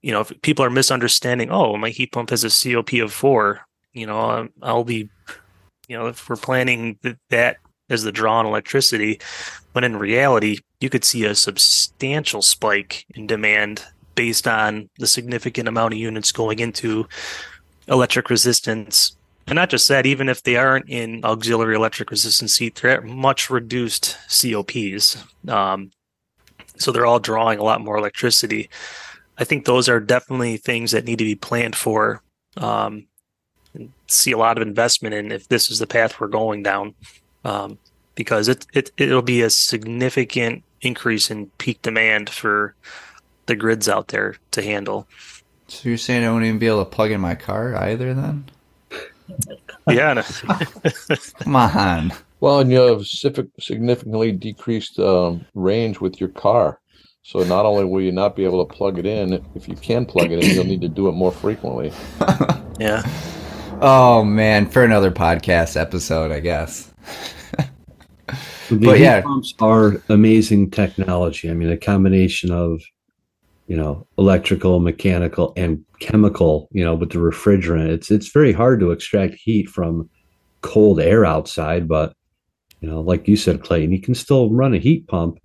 [0.03, 3.61] you know if people are misunderstanding oh my heat pump has a cop of four
[3.93, 5.09] you know um, i'll be
[5.89, 9.21] you know if we're planning th- that as the draw on electricity
[9.73, 15.69] but in reality, you could see a substantial spike in demand based on the significant
[15.69, 17.07] amount of units going into
[17.89, 19.17] electric resistance.
[19.51, 23.05] And not just that, even if they aren't in auxiliary electric resistance heat, they're at
[23.05, 25.25] much reduced COPs.
[25.49, 25.91] Um,
[26.77, 28.71] so they're all drawing a lot more electricity.
[29.39, 32.23] I think those are definitely things that need to be planned for.
[32.57, 33.09] Um,
[34.07, 36.95] see a lot of investment in if this is the path we're going down.
[37.45, 37.79] Um,
[38.15, 42.77] because it, it it'll be a significant increase in peak demand for
[43.47, 45.09] the grids out there to handle.
[45.67, 48.45] So you're saying I won't even be able to plug in my car either then?
[49.89, 52.13] Yeah, and- Come on.
[52.41, 56.81] Well, and you have significantly decreased um, range with your car.
[57.23, 60.07] So not only will you not be able to plug it in, if you can
[60.07, 61.93] plug it in, you'll need to do it more frequently.
[62.79, 63.03] yeah.
[63.83, 66.91] Oh man, for another podcast episode, I guess.
[68.69, 69.21] The But heat yeah.
[69.23, 71.51] pumps are amazing technology.
[71.51, 72.81] I mean, a combination of
[73.71, 76.69] you know electrical, mechanical, and chemical.
[76.73, 80.11] You know, with the refrigerant, it's it's very hard to extract heat from
[80.63, 81.87] cold air outside.
[81.87, 82.13] But
[82.81, 85.39] you know, like you said, Clayton, you can still run a heat pump.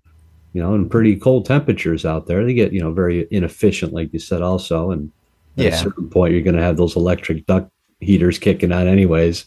[0.53, 4.11] You know, in pretty cold temperatures out there, they get you know very inefficient, like
[4.11, 4.89] you said, also.
[4.89, 5.11] And
[5.59, 5.75] at Yeah.
[5.75, 9.45] a certain point, you're going to have those electric duct heaters kicking on, anyways.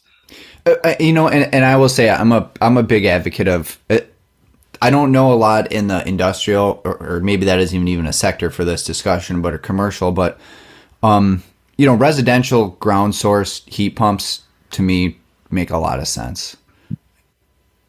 [0.67, 3.49] Uh, uh, you know, and, and I will say I'm a I'm a big advocate
[3.49, 3.77] of.
[4.81, 8.12] I don't know a lot in the industrial, or, or maybe that isn't even a
[8.12, 10.12] sector for this discussion, but a commercial.
[10.12, 10.38] But
[11.03, 11.43] um,
[11.77, 15.19] you know, residential ground source heat pumps to me
[15.51, 16.57] make a lot of sense.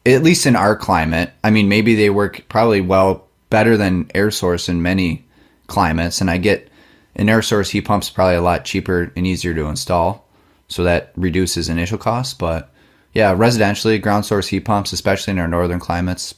[0.06, 4.30] At least in our climate, I mean, maybe they work probably well better than air
[4.30, 5.24] source in many
[5.66, 6.68] climates, and I get
[7.16, 10.26] an air source heat pump's probably a lot cheaper and easier to install
[10.68, 12.32] so that reduces initial costs.
[12.32, 12.70] But
[13.12, 16.34] yeah, residentially, ground source heat pumps, especially in our northern climates,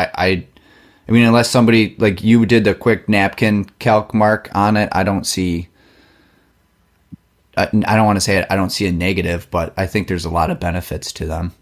[0.00, 0.46] I, I,
[1.08, 5.02] I mean, unless somebody like you did the quick napkin calc mark on it, I
[5.02, 5.68] don't see.
[7.56, 8.46] I, I don't want to say it.
[8.48, 11.52] I don't see a negative, but I think there's a lot of benefits to them.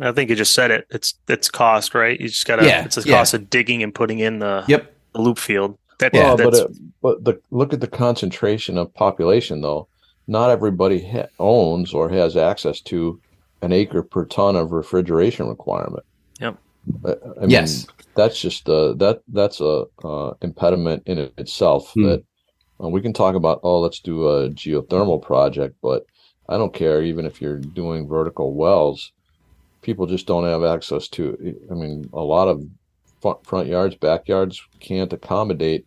[0.00, 0.86] I think you just said it.
[0.90, 2.18] It's it's cost, right?
[2.18, 2.64] You just gotta.
[2.64, 3.16] Yeah, it's the yeah.
[3.16, 4.94] cost of digging and putting in the, Yep.
[5.12, 5.76] the loop field.
[5.98, 6.70] That, Yeah, well, but that's it,
[7.02, 9.88] but the look at the concentration of population though.
[10.28, 13.20] Not everybody ha- owns or has access to
[13.60, 16.04] an acre per ton of refrigeration requirement.
[17.04, 17.86] I mean, Yes.
[18.14, 22.06] that's just uh, that that's a uh, impediment in it itself Hmm.
[22.06, 22.24] that
[22.82, 26.04] Uh, we can talk about oh, let's do a geothermal project, but
[26.48, 29.12] I don't care even if you're doing vertical wells.
[29.82, 31.22] People just don't have access to.
[31.70, 32.62] I mean, a lot of
[33.44, 35.86] front yards, backyards can't accommodate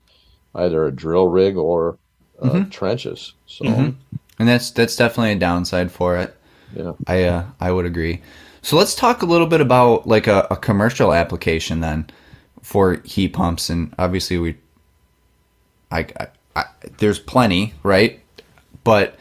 [0.53, 1.97] either a drill rig or
[2.41, 2.69] uh, mm-hmm.
[2.69, 3.33] trenches.
[3.45, 3.89] So, mm-hmm.
[4.39, 6.35] and that's that's definitely a downside for it.
[6.75, 8.21] Yeah, I uh, I would agree.
[8.65, 12.09] So let's talk a little bit about like a, a commercial application then
[12.63, 14.57] for heat pumps, and obviously we,
[15.91, 16.63] I, I, I
[16.97, 18.19] there's plenty, right?
[18.83, 19.17] But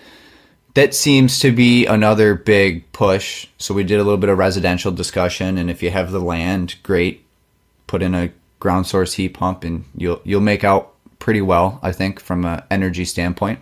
[0.72, 3.46] that seems to be another big push.
[3.58, 6.76] So we did a little bit of residential discussion, and if you have the land,
[6.82, 7.26] great,
[7.86, 11.92] put in a ground source heat pump, and you'll you'll make out pretty well, I
[11.92, 13.58] think, from an energy standpoint.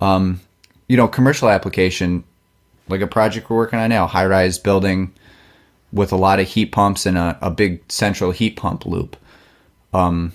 [0.00, 0.40] Um,
[0.88, 2.24] you know, commercial application,
[2.92, 5.12] like a project we're working on now, high rise building
[5.92, 9.16] with a lot of heat pumps and a, a big central heat pump loop.
[9.94, 10.32] Um,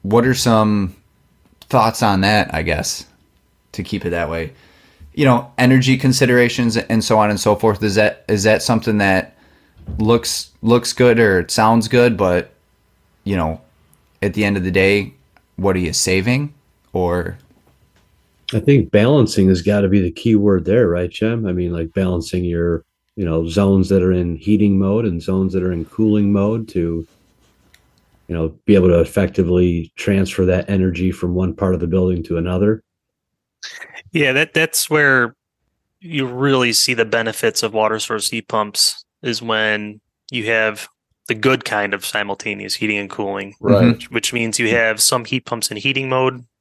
[0.00, 0.96] what are some
[1.60, 3.06] thoughts on that, I guess,
[3.72, 4.54] to keep it that way?
[5.12, 7.82] You know, energy considerations and so on and so forth.
[7.82, 9.36] Is that is that something that
[9.98, 12.54] looks looks good or sounds good, but
[13.24, 13.60] you know,
[14.22, 15.12] at the end of the day,
[15.56, 16.54] what are you saving
[16.94, 17.38] or
[18.54, 21.46] I think balancing has got to be the key word there, right, Jim?
[21.46, 22.84] I mean, like balancing your,
[23.16, 26.68] you know, zones that are in heating mode and zones that are in cooling mode
[26.68, 27.06] to,
[28.28, 32.22] you know, be able to effectively transfer that energy from one part of the building
[32.24, 32.82] to another.
[34.12, 35.34] Yeah, that that's where
[36.00, 40.88] you really see the benefits of water source heat pumps is when you have
[41.28, 43.54] the good kind of simultaneous heating and cooling.
[43.60, 43.92] Right.
[43.92, 44.76] Which, which means you mm-hmm.
[44.76, 46.51] have some heat pumps in heating mode where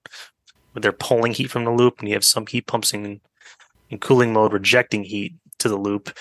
[0.75, 3.21] they're pulling heat from the loop, and you have some heat pumps in,
[3.89, 6.17] in cooling mode rejecting heat to the loop.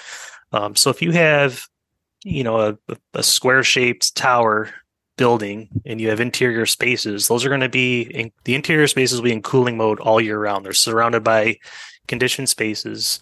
[0.53, 1.67] Um, so if you have,
[2.25, 4.71] you know, a, a square shaped tower
[5.17, 9.19] building and you have interior spaces, those are going to be in, the interior spaces
[9.19, 10.65] will be in cooling mode all year round.
[10.65, 11.59] They're surrounded by
[12.09, 13.21] conditioned spaces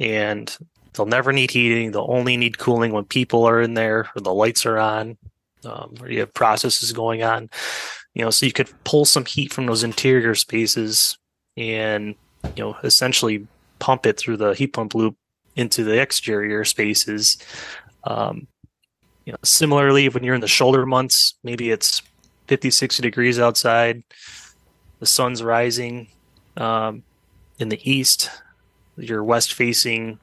[0.00, 0.56] and
[0.94, 1.90] They'll never need heating.
[1.90, 5.16] They'll only need cooling when people are in there or the lights are on,
[5.64, 7.48] um, or you have processes going on.
[8.14, 11.16] You know, so you could pull some heat from those interior spaces
[11.56, 12.14] and
[12.56, 13.46] you know essentially
[13.78, 15.16] pump it through the heat pump loop
[15.56, 17.38] into the exterior spaces.
[18.04, 18.46] Um,
[19.24, 22.02] you know, similarly, when you're in the shoulder months, maybe it's
[22.48, 24.02] 50, 60 degrees outside,
[24.98, 26.08] the sun's rising
[26.56, 27.02] um,
[27.58, 28.30] in the east,
[28.96, 30.18] you're west facing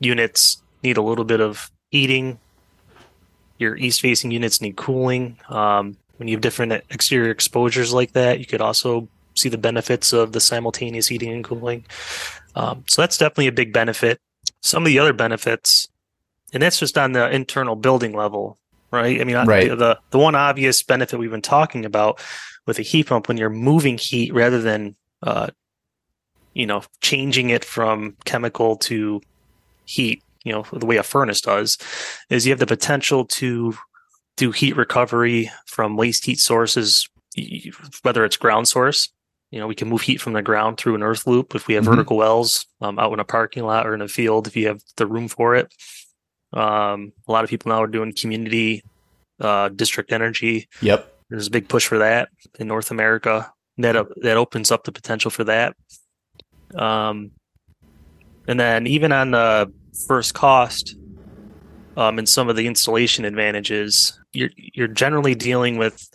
[0.00, 2.38] units need a little bit of heating.
[3.58, 5.38] Your east facing units need cooling.
[5.48, 10.12] Um, when you have different exterior exposures like that, you could also see the benefits
[10.12, 11.84] of the simultaneous heating and cooling.
[12.54, 14.20] Um, so that's definitely a big benefit.
[14.62, 15.88] Some of the other benefits,
[16.52, 18.58] and that's just on the internal building level,
[18.90, 19.20] right?
[19.20, 19.68] I mean, right.
[19.68, 22.20] The, the the one obvious benefit we've been talking about
[22.66, 25.48] with a heat pump when you're moving heat rather than uh,
[26.54, 29.20] you know changing it from chemical to
[29.84, 31.78] heat, you know, the way a furnace does,
[32.30, 33.74] is you have the potential to
[34.36, 37.08] do heat recovery from waste heat sources,
[38.02, 39.10] whether it's ground source.
[39.50, 41.74] You know, we can move heat from the ground through an earth loop if we
[41.74, 41.94] have mm-hmm.
[41.94, 44.82] vertical wells um, out in a parking lot or in a field if you have
[44.96, 45.72] the room for it.
[46.52, 48.82] Um, a lot of people now are doing community
[49.40, 50.68] uh, district energy.
[50.82, 51.12] Yep.
[51.30, 53.52] There's a big push for that in North America.
[53.78, 55.76] That that opens up the potential for that.
[56.74, 57.32] Um,
[58.48, 59.72] and then even on the
[60.06, 60.96] first cost,
[61.96, 66.08] um, and some of the installation advantages, you're you're generally dealing with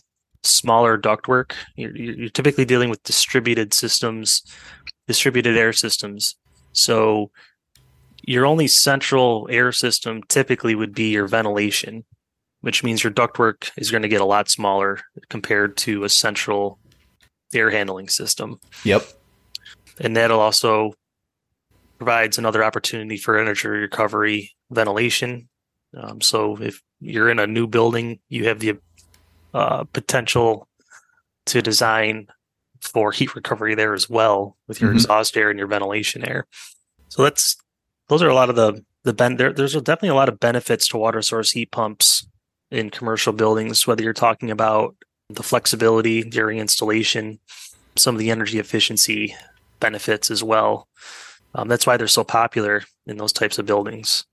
[0.43, 1.53] smaller ductwork.
[1.75, 4.43] You're, you're typically dealing with distributed systems,
[5.07, 6.35] distributed air systems.
[6.73, 7.31] So
[8.23, 12.05] your only central air system typically would be your ventilation,
[12.61, 16.79] which means your ductwork is going to get a lot smaller compared to a central
[17.53, 18.59] air handling system.
[18.83, 19.03] Yep.
[19.99, 20.93] And that'll also
[21.97, 25.49] provides another opportunity for energy recovery ventilation.
[25.95, 28.77] Um, so if you're in a new building, you have the
[29.53, 30.67] uh, potential
[31.47, 32.27] to design
[32.81, 34.97] for heat recovery there as well with your mm-hmm.
[34.97, 36.47] exhaust air and your ventilation air.
[37.09, 37.57] So that's
[38.07, 40.87] those are a lot of the the ben there, there's definitely a lot of benefits
[40.89, 42.27] to water source heat pumps
[42.69, 44.95] in commercial buildings, whether you're talking about
[45.29, 47.39] the flexibility during installation,
[47.95, 49.35] some of the energy efficiency
[49.79, 50.87] benefits as well.
[51.53, 54.25] Um, that's why they're so popular in those types of buildings.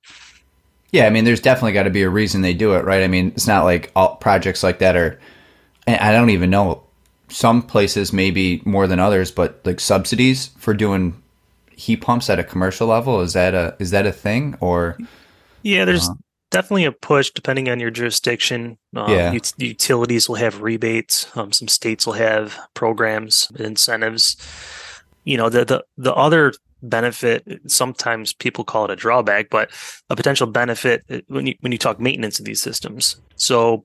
[0.90, 3.02] Yeah, I mean, there's definitely got to be a reason they do it, right?
[3.02, 5.18] I mean, it's not like all projects like that are.
[5.86, 6.82] I don't even know.
[7.28, 11.22] Some places maybe more than others, but like subsidies for doing
[11.72, 14.98] heat pumps at a commercial level is that a is that a thing or?
[15.62, 16.14] Yeah, there's uh,
[16.50, 18.78] definitely a push depending on your jurisdiction.
[18.96, 19.32] Um, Yeah.
[19.34, 21.26] ut- utilities will have rebates.
[21.36, 24.36] Um, some states will have programs, incentives.
[25.24, 26.52] You know, the the the other
[26.82, 29.70] benefit sometimes people call it a drawback, but
[30.10, 33.20] a potential benefit uh, when you when you talk maintenance of these systems.
[33.36, 33.84] So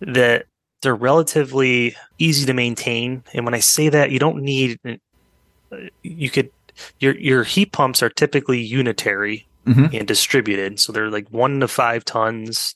[0.00, 0.46] that
[0.82, 6.30] they're relatively easy to maintain, and when I say that, you don't need uh, you
[6.30, 6.50] could
[7.00, 9.98] your your heat pumps are typically unitary Mhm.
[9.98, 10.80] and distributed.
[10.80, 12.74] So they're like one to five tons,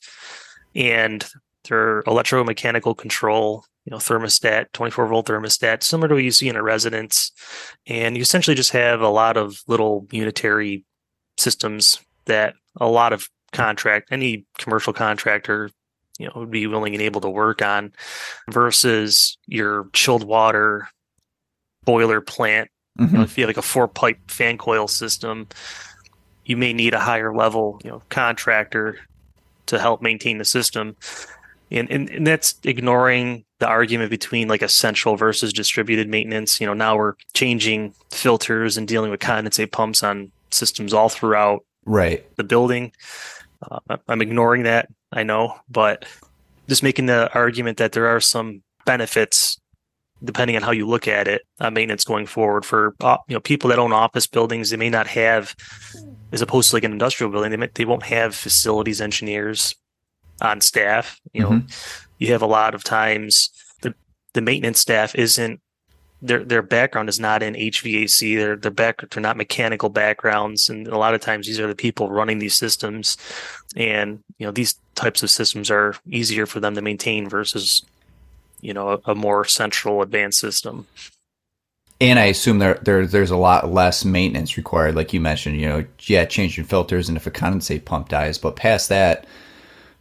[0.75, 1.25] and
[1.67, 6.55] they're electromechanical control, you know, thermostat, 24 volt thermostat, similar to what you see in
[6.55, 7.31] a residence.
[7.85, 10.85] And you essentially just have a lot of little unitary
[11.37, 15.69] systems that a lot of contract, any commercial contractor,
[16.17, 17.91] you know, would be willing and able to work on
[18.49, 20.87] versus your chilled water
[21.83, 22.69] boiler plant
[22.99, 23.23] you know, Mhm.
[23.23, 25.47] if you have like a four pipe fan coil system,
[26.45, 28.99] you may need a higher level, you know, contractor
[29.65, 30.95] to help maintain the system.
[31.73, 36.61] And, and and that's ignoring the argument between like a central versus distributed maintenance.
[36.61, 41.65] You know, now we're changing filters and dealing with condensate pumps on systems all throughout
[41.85, 42.23] Right.
[42.37, 42.91] the building.
[43.69, 46.05] Uh, I'm ignoring that, I know, but
[46.69, 49.59] just making the argument that there are some benefits
[50.23, 53.39] depending on how you look at it on maintenance going forward for uh, you know
[53.39, 55.55] people that own office buildings they may not have
[56.31, 59.75] as opposed to like an industrial building they may, they won't have facilities engineers
[60.41, 61.67] on staff you know mm-hmm.
[62.17, 63.49] you have a lot of times
[63.81, 63.93] the
[64.33, 65.59] the maintenance staff isn't
[66.23, 68.37] their their background is not in HVAC.
[68.37, 71.75] Their their back they're not mechanical backgrounds, and a lot of times these are the
[71.75, 73.17] people running these systems,
[73.75, 77.85] and you know these types of systems are easier for them to maintain versus
[78.61, 80.87] you know a, a more central advanced system.
[81.99, 85.59] And I assume there, there there's a lot less maintenance required, like you mentioned.
[85.59, 89.25] You know, yeah, changing filters and if a condensate pump dies, but past that,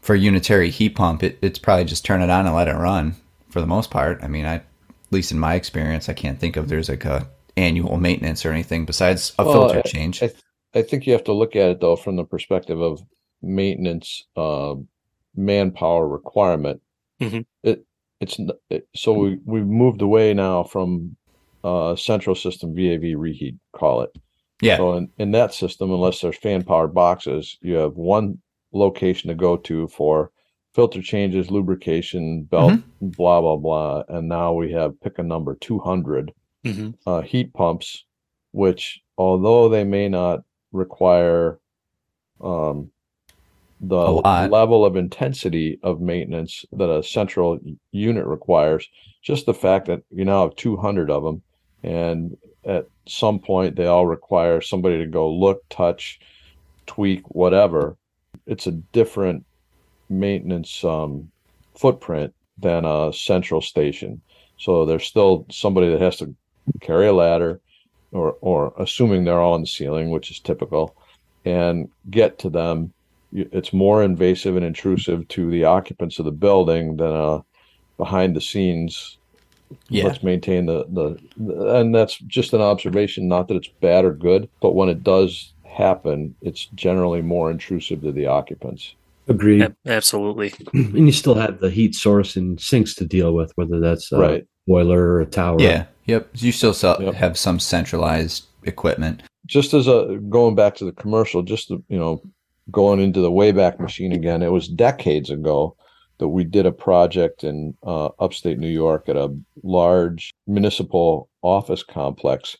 [0.02, 2.74] for a unitary heat pump, it, it's probably just turn it on and let it
[2.74, 3.16] run
[3.50, 4.22] for the most part.
[4.22, 4.64] I mean, I, at
[5.12, 8.84] least in my experience, I can't think of there's like a annual maintenance or anything
[8.86, 10.22] besides a Well, filter change.
[10.22, 10.30] I,
[10.74, 13.02] I think you have to look at it though from the perspective of
[13.42, 14.74] maintenance, uh,
[15.36, 16.80] manpower requirement.
[17.20, 17.44] Mhm.
[17.62, 17.84] It
[18.20, 18.38] it's
[18.70, 21.16] it, so we we've moved away now from
[21.64, 24.16] uh, central system VAV reheat, call it.
[24.60, 28.40] yeah, So in, in that system, unless there's fan powered boxes, you have one
[28.72, 30.30] location to go to for
[30.74, 34.02] filter changes, lubrication, belt, blah blah blah.
[34.08, 36.32] And now we have pick a number 200
[36.64, 36.90] Mm-hmm.
[37.08, 38.04] uh, heat pumps,
[38.52, 41.58] which although they may not require
[42.40, 42.92] um,
[43.80, 43.96] the
[44.48, 47.58] level of intensity of maintenance that a central
[47.90, 48.88] unit requires,
[49.22, 51.42] just the fact that you now have 200 of them,
[51.82, 56.20] and at some point they all require somebody to go look, touch,
[56.86, 57.96] tweak, whatever.
[58.46, 59.44] It's a different
[60.08, 61.30] maintenance um,
[61.74, 64.20] footprint than a central station.
[64.58, 66.34] So there's still somebody that has to
[66.80, 67.60] carry a ladder,
[68.12, 70.94] or or assuming they're all on the ceiling, which is typical,
[71.44, 72.92] and get to them.
[73.32, 77.42] It's more invasive and intrusive to the occupants of the building than a
[77.96, 79.16] behind the scenes.
[79.88, 80.04] yeah.
[80.04, 83.28] Let's maintain the, the and that's just an observation.
[83.28, 88.02] Not that it's bad or good, but when it does happen, it's generally more intrusive
[88.02, 88.94] to the occupants.
[89.28, 89.74] Agreed.
[89.86, 90.52] Absolutely.
[90.72, 94.18] and you still have the heat source and sinks to deal with, whether that's a
[94.18, 94.46] Right.
[94.66, 95.60] boiler or a tower.
[95.60, 95.86] Yeah.
[96.06, 96.30] Yep.
[96.34, 97.14] You still sell, Yep.
[97.14, 99.22] have some centralized equipment.
[99.46, 102.22] just as a going back to the commercial, just the, you know,
[102.70, 105.74] going into the Wayback Machine again, it was decades ago
[106.18, 111.82] that we did a project in uh, upstate New York at a large municipal office
[111.82, 112.56] complex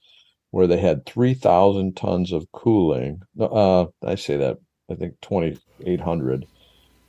[0.53, 3.23] where they had 3,000 tons of cooling.
[3.41, 4.59] Uh, I say that,
[4.91, 6.47] I think 2,800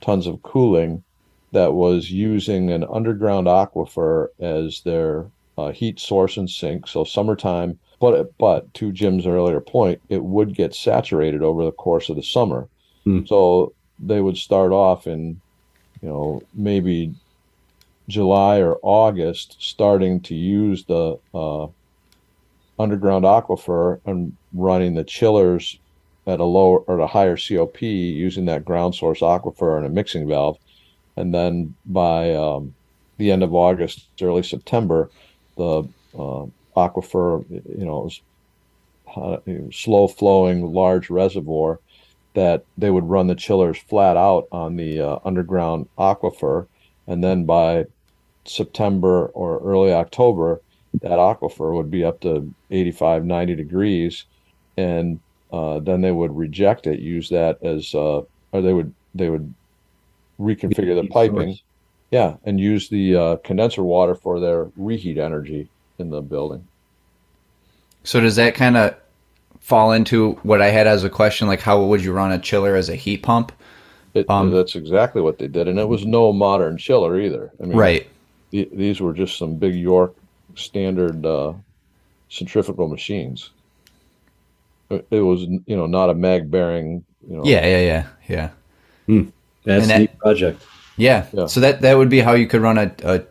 [0.00, 1.04] tons of cooling
[1.52, 5.26] that was using an underground aquifer as their
[5.56, 6.88] uh, heat source and sink.
[6.88, 12.08] So summertime, but but to Jim's earlier point, it would get saturated over the course
[12.08, 12.68] of the summer.
[13.04, 13.24] Hmm.
[13.26, 15.40] So they would start off in,
[16.02, 17.14] you know, maybe
[18.08, 21.68] July or August, starting to use the uh,
[22.78, 25.78] underground aquifer and running the chillers
[26.26, 30.26] at a lower or a higher COP using that ground source aquifer and a mixing
[30.26, 30.58] valve.
[31.16, 32.74] And then by um,
[33.18, 35.10] the end of August, early September,
[35.56, 36.46] the uh,
[36.76, 38.20] aquifer, you know, was
[39.16, 39.36] uh,
[39.70, 41.78] slow flowing large reservoir
[42.34, 46.66] that they would run the chillers flat out on the uh, underground aquifer.
[47.06, 47.86] And then by
[48.44, 50.60] September or early October,
[51.02, 54.24] that aquifer would be up to 85, 90 degrees.
[54.76, 55.20] And
[55.52, 58.22] uh, then they would reject it, use that as, uh,
[58.52, 59.52] or they would they would
[60.40, 61.58] reconfigure the piping.
[62.10, 65.68] Yeah, and use the uh, condenser water for their reheat energy
[65.98, 66.66] in the building.
[68.04, 68.94] So does that kind of
[69.60, 71.48] fall into what I had as a question?
[71.48, 73.52] Like, how would you run a chiller as a heat pump?
[74.12, 77.50] It, Um, that's exactly what they did, and it was no modern chiller either.
[77.60, 78.06] I mean, Right.
[78.50, 80.14] the- these were just some big York
[80.56, 81.52] standard uh,
[82.28, 83.50] centrifugal machines.
[84.90, 87.04] It, it was, you know, not a mag bearing.
[87.28, 87.80] You know, Yeah, yeah,
[88.28, 88.50] yeah,
[89.08, 89.22] yeah.
[89.64, 90.62] That's And a that- neat project.
[90.96, 91.26] Yeah.
[91.32, 91.46] Yeah.
[91.46, 93.22] So that that would be how you could run a, a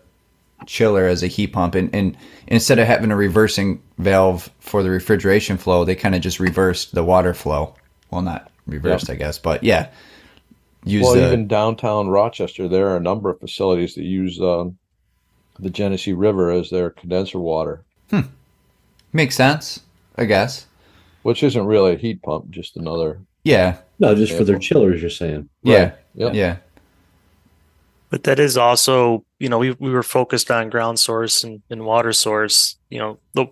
[0.65, 2.17] chiller as a heat pump, and, and
[2.47, 6.93] instead of having a reversing valve for the refrigeration flow, they kind of just reversed
[6.93, 7.74] the water flow.
[8.11, 9.89] Well, not reversed, I guess, but yeah.
[10.86, 14.78] Use Well, the even downtown Rochester, there are a number of facilities that use um,
[15.60, 18.22] the Genesee River as their condenser water, Hmm.
[19.12, 19.82] makes sense,
[20.18, 20.68] I guess.
[21.24, 23.20] which isn't really a heat pump, just another.
[23.45, 23.78] Yeah.
[23.99, 25.47] No, just for their chillers, you're saying.
[25.62, 25.93] Yeah.
[26.16, 26.34] Yep.
[26.34, 26.58] Yeah.
[28.10, 31.86] But that is also, you know, we, we were focused on ground source and, and
[31.86, 32.76] water source.
[32.89, 33.47] You know, the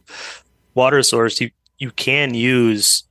[0.76, 1.50] water source you
[1.80, 3.04] you can use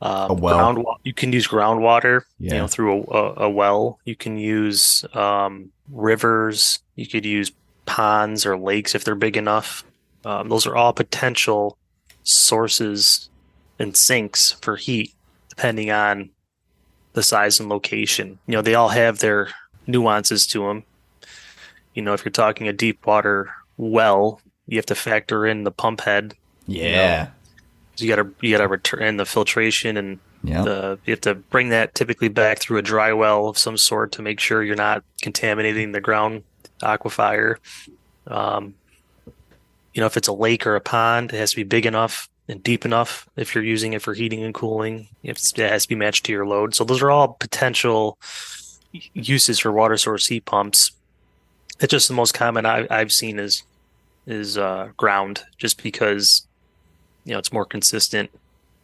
[0.00, 0.72] um, A well.
[0.72, 0.86] ground.
[1.04, 2.22] You can use groundwater.
[2.38, 2.52] Yeah.
[2.54, 3.98] You know, through a, a, a well.
[4.04, 6.78] You can use um, rivers.
[6.96, 7.50] You could use
[7.86, 9.84] ponds or lakes if they're big enough.
[10.24, 11.76] Um, those are all potential
[12.22, 13.28] sources
[13.78, 15.12] and sinks for heat,
[15.48, 16.30] depending on
[17.14, 18.38] the size and location.
[18.46, 19.48] You know, they all have their
[19.86, 20.84] nuances to them.
[21.94, 25.72] You know, if you're talking a deep water well, you have to factor in the
[25.72, 26.34] pump head.
[26.66, 27.30] Yeah.
[27.96, 30.62] So you got to you got to return the filtration and Yeah.
[30.62, 34.12] the you have to bring that typically back through a dry well of some sort
[34.12, 36.44] to make sure you're not contaminating the ground
[36.82, 37.56] aquifer.
[38.26, 38.74] Um,
[39.94, 42.28] you know, if it's a lake or a pond, it has to be big enough
[42.48, 45.08] and deep enough if you're using it for heating and cooling.
[45.22, 46.74] It has to be matched to your load.
[46.74, 48.18] So those are all potential
[49.14, 50.92] uses for water source heat pumps.
[51.80, 53.62] It's just the most common I, I've seen is
[54.26, 56.46] is uh, ground, just because
[57.24, 58.30] you know it's more consistent.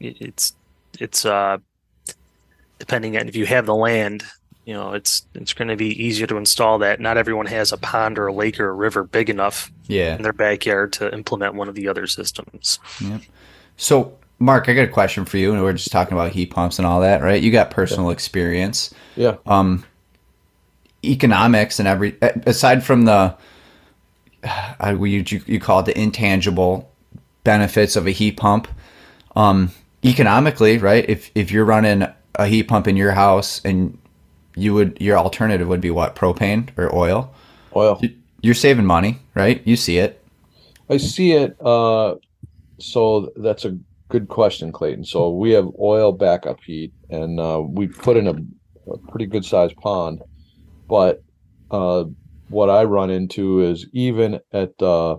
[0.00, 0.54] It, it's
[0.98, 1.58] it's uh,
[2.78, 4.24] depending on if you have the land,
[4.68, 7.00] you know, it's it's going to be easier to install that.
[7.00, 10.14] Not everyone has a pond or a lake or a river big enough Yeah.
[10.14, 12.78] in their backyard to implement one of the other systems.
[13.78, 15.54] So, Mark, I got a question for you.
[15.54, 17.42] And we're just talking about heat pumps and all that, right?
[17.42, 18.92] You got personal experience.
[19.16, 19.36] Yeah.
[19.46, 19.86] Um,
[21.02, 23.34] economics and every aside from the
[24.44, 26.92] uh, you you call it the intangible
[27.42, 28.68] benefits of a heat pump.
[29.34, 29.70] Um,
[30.04, 31.08] economically, right?
[31.08, 33.96] If if you're running a heat pump in your house and
[34.58, 37.32] you would your alternative would be what propane or oil.
[37.74, 38.00] Oil.
[38.40, 39.62] You're saving money, right?
[39.64, 40.22] You see it.
[40.88, 41.56] I see it.
[41.60, 42.16] Uh,
[42.78, 43.78] so that's a
[44.08, 45.04] good question, Clayton.
[45.04, 49.44] So we have oil backup heat, and uh, we put in a, a pretty good
[49.44, 50.22] sized pond.
[50.88, 51.22] But
[51.70, 52.04] uh,
[52.48, 55.16] what I run into is even at, uh,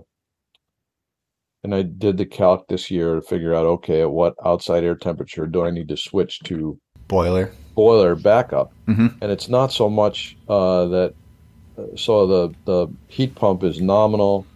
[1.62, 4.96] and I did the calc this year to figure out okay, at what outside air
[4.96, 7.52] temperature do I need to switch to Boiler.
[7.74, 8.72] Boiler backup?
[8.88, 9.14] Mhm.
[9.20, 11.14] And it's not so much uh, that.
[11.96, 14.46] So the the heat pump is nominal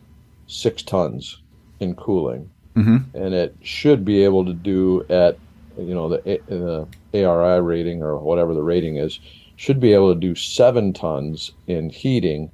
[0.47, 1.39] six tons
[1.81, 5.39] in cooling hmm and it should be able to do at
[5.79, 9.21] you know the the ARI rating or whatever the rating is
[9.57, 12.51] should be able to do seven tons in heating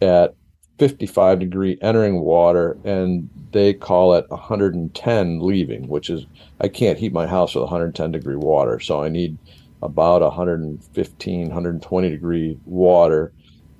[0.00, 0.34] at
[0.78, 6.26] 55 degree entering water and they call it 110 leaving which is
[6.60, 9.38] I can't heat my house with 110 degree water so I need
[9.82, 13.32] about 115 120 degree water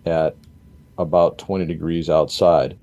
[0.05, 0.37] at
[0.99, 2.77] about 20 degrees outside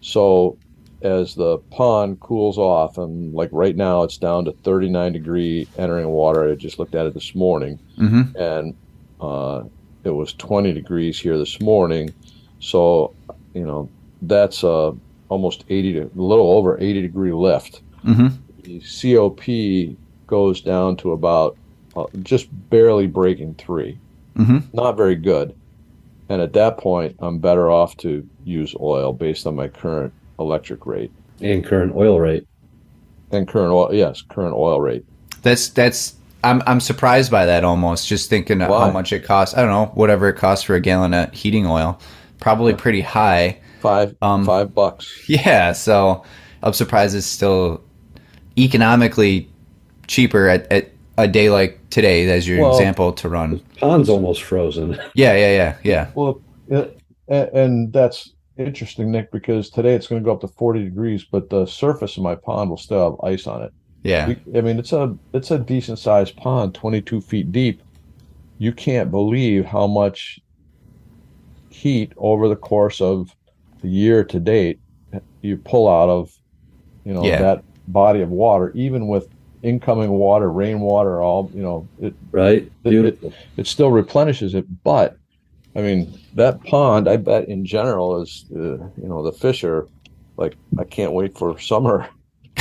[0.00, 0.58] so
[1.02, 6.08] as the pond cools off, and like right now it's down to 39 degree entering
[6.08, 6.48] water.
[6.48, 8.74] I just looked at it this morning, hmm and
[9.20, 9.62] uh,
[10.04, 12.12] it was 20 degrees here this morning.
[12.58, 13.14] So,
[13.54, 13.88] you know,
[14.22, 14.92] that's uh,
[15.28, 17.82] almost 80 to a little over 80 degree lift.
[18.02, 18.28] hmm
[18.62, 19.96] The COP
[20.26, 21.56] goes down to about
[21.96, 23.98] uh, just barely breaking three.
[24.36, 25.54] hmm Not very good.
[26.28, 30.86] And at that point, I'm better off to use oil based on my current electric
[30.86, 31.10] rate.
[31.40, 32.46] And current oil rate.
[33.30, 35.04] And current oil, yes, current oil rate.
[35.42, 36.14] That's that's
[36.44, 38.06] I'm I'm surprised by that almost.
[38.06, 38.66] Just thinking Why?
[38.66, 39.56] how much it costs.
[39.56, 41.98] I don't know whatever it costs for a gallon of heating oil.
[42.40, 43.58] Probably pretty high.
[43.80, 45.28] Five, Um, five bucks.
[45.28, 45.72] Yeah.
[45.72, 46.24] So
[46.62, 47.82] I'm surprised it's still
[48.56, 49.48] economically
[50.06, 53.60] cheaper at, at a day like today as your Well- example to run.
[53.78, 54.92] Pond's almost frozen.
[55.14, 55.34] Yeah.
[55.36, 55.52] Yeah.
[55.52, 55.76] Yeah.
[55.82, 56.10] Yeah.
[56.14, 56.90] Well, and,
[57.28, 61.50] and that's interesting, Nick, because today it's going to go up to 40 degrees, but
[61.50, 63.72] the surface of my pond will still have ice on it.
[64.02, 64.34] Yeah.
[64.54, 67.82] I mean, it's a it's a decent sized pond, 22 feet deep.
[68.58, 70.40] you can't believe how much
[71.70, 73.34] heat over the course of
[73.80, 74.78] the year to date
[75.40, 76.36] you pull out of
[77.04, 77.40] you know Yeah.
[77.42, 79.28] that body of water even with
[79.62, 82.70] incoming water rainwater all you know it, Right?
[82.84, 85.16] it, it, it still replenishes it but
[85.76, 89.88] i mean that pond i bet in general is uh, you know the fish are
[90.36, 92.08] like i can't wait for summer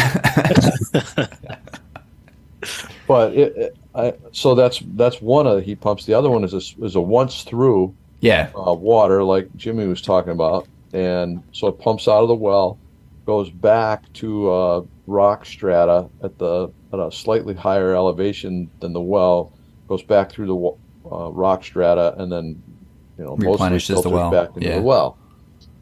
[3.08, 6.44] but it, it I, so that's that's one of the heat pumps the other one
[6.44, 8.50] is a, is a once through yeah.
[8.56, 12.80] uh, water like Jimmy was talking about, and so it pumps out of the well,
[13.26, 19.02] goes back to uh, rock strata at the at a slightly higher elevation than the
[19.02, 19.54] well,
[19.88, 22.62] goes back through the uh, rock strata, and then
[23.18, 24.76] you know mostly Replenishes the well, back into yeah.
[24.76, 25.18] the well,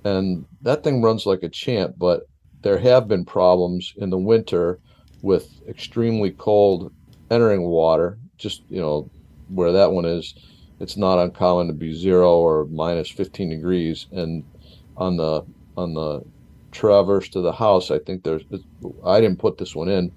[0.04, 1.96] and that thing runs like a champ.
[1.98, 2.28] But
[2.62, 4.80] there have been problems in the winter
[5.22, 6.94] with extremely cold
[7.32, 8.18] entering water.
[8.38, 9.10] Just you know
[9.50, 10.36] where that one is
[10.80, 14.44] it's not uncommon to be zero or minus 15 degrees and
[14.98, 15.46] on the
[15.78, 16.22] on the
[16.72, 18.44] traverse to the house i think there's
[19.06, 20.12] i didn't put this one in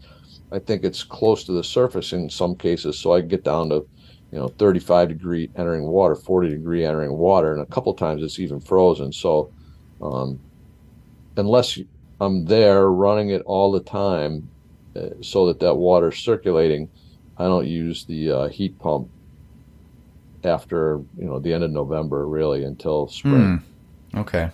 [0.52, 3.86] i think it's close to the surface in some cases so i get down to
[4.30, 8.38] you know 35 degree entering water 40 degree entering water and a couple times it's
[8.38, 9.50] even frozen so
[10.00, 10.38] um,
[11.36, 11.78] unless
[12.20, 14.48] i'm there running it all the time
[14.96, 16.88] uh, so that that water's circulating
[17.38, 19.08] i don't use the uh, heat pump
[20.44, 23.58] after you know the end of November really until spring.
[24.12, 24.18] Hmm.
[24.18, 24.50] Okay.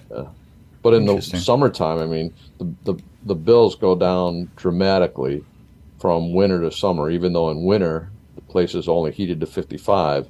[0.82, 5.44] But in the summertime, I mean, the, the the bills go down dramatically
[5.98, 7.10] from winter to summer.
[7.10, 10.28] Even though in winter the place is only heated to 55,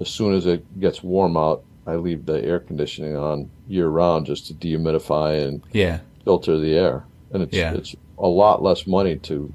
[0.00, 4.26] as soon as it gets warm out, I leave the air conditioning on year round
[4.26, 6.00] just to dehumidify and Yeah.
[6.24, 7.04] filter the air.
[7.32, 7.74] And it's Yeah.
[7.74, 9.52] it's a lot less money to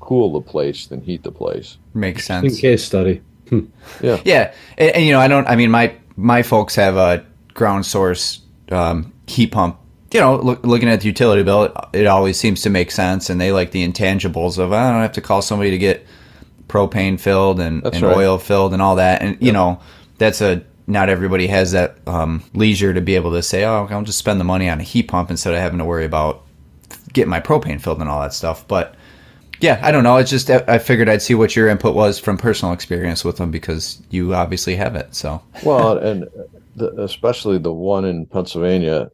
[0.00, 1.78] cool the place than heat the place.
[1.94, 2.44] Makes sense.
[2.44, 2.60] In sense.
[2.60, 3.20] case study.
[4.02, 5.46] Yeah, and, and, you know, I don't.
[5.46, 9.78] I mean, my my folks have a ground source um, heat pump.
[10.14, 13.28] You know, look, looking at the utility bill, it, it always seems to make sense,
[13.30, 16.06] and they like the intangibles of I don't have to call somebody to get
[16.68, 18.16] propane filled and, and right.
[18.16, 19.80] oil filled and all that, and you know,
[20.18, 24.02] that's a not everybody has that um, leisure to be able to say, oh, I'll
[24.04, 26.42] just spend the money on a heat pump instead of having to worry about
[27.12, 28.94] getting my propane filled and all that stuff, but.
[29.60, 30.16] Yeah, I don't know.
[30.16, 33.50] It's just I figured I'd see what your input was from personal experience with them
[33.50, 35.14] because you obviously have it.
[35.14, 36.28] So Well, and
[36.76, 39.10] the, especially the one in Pennsylvania,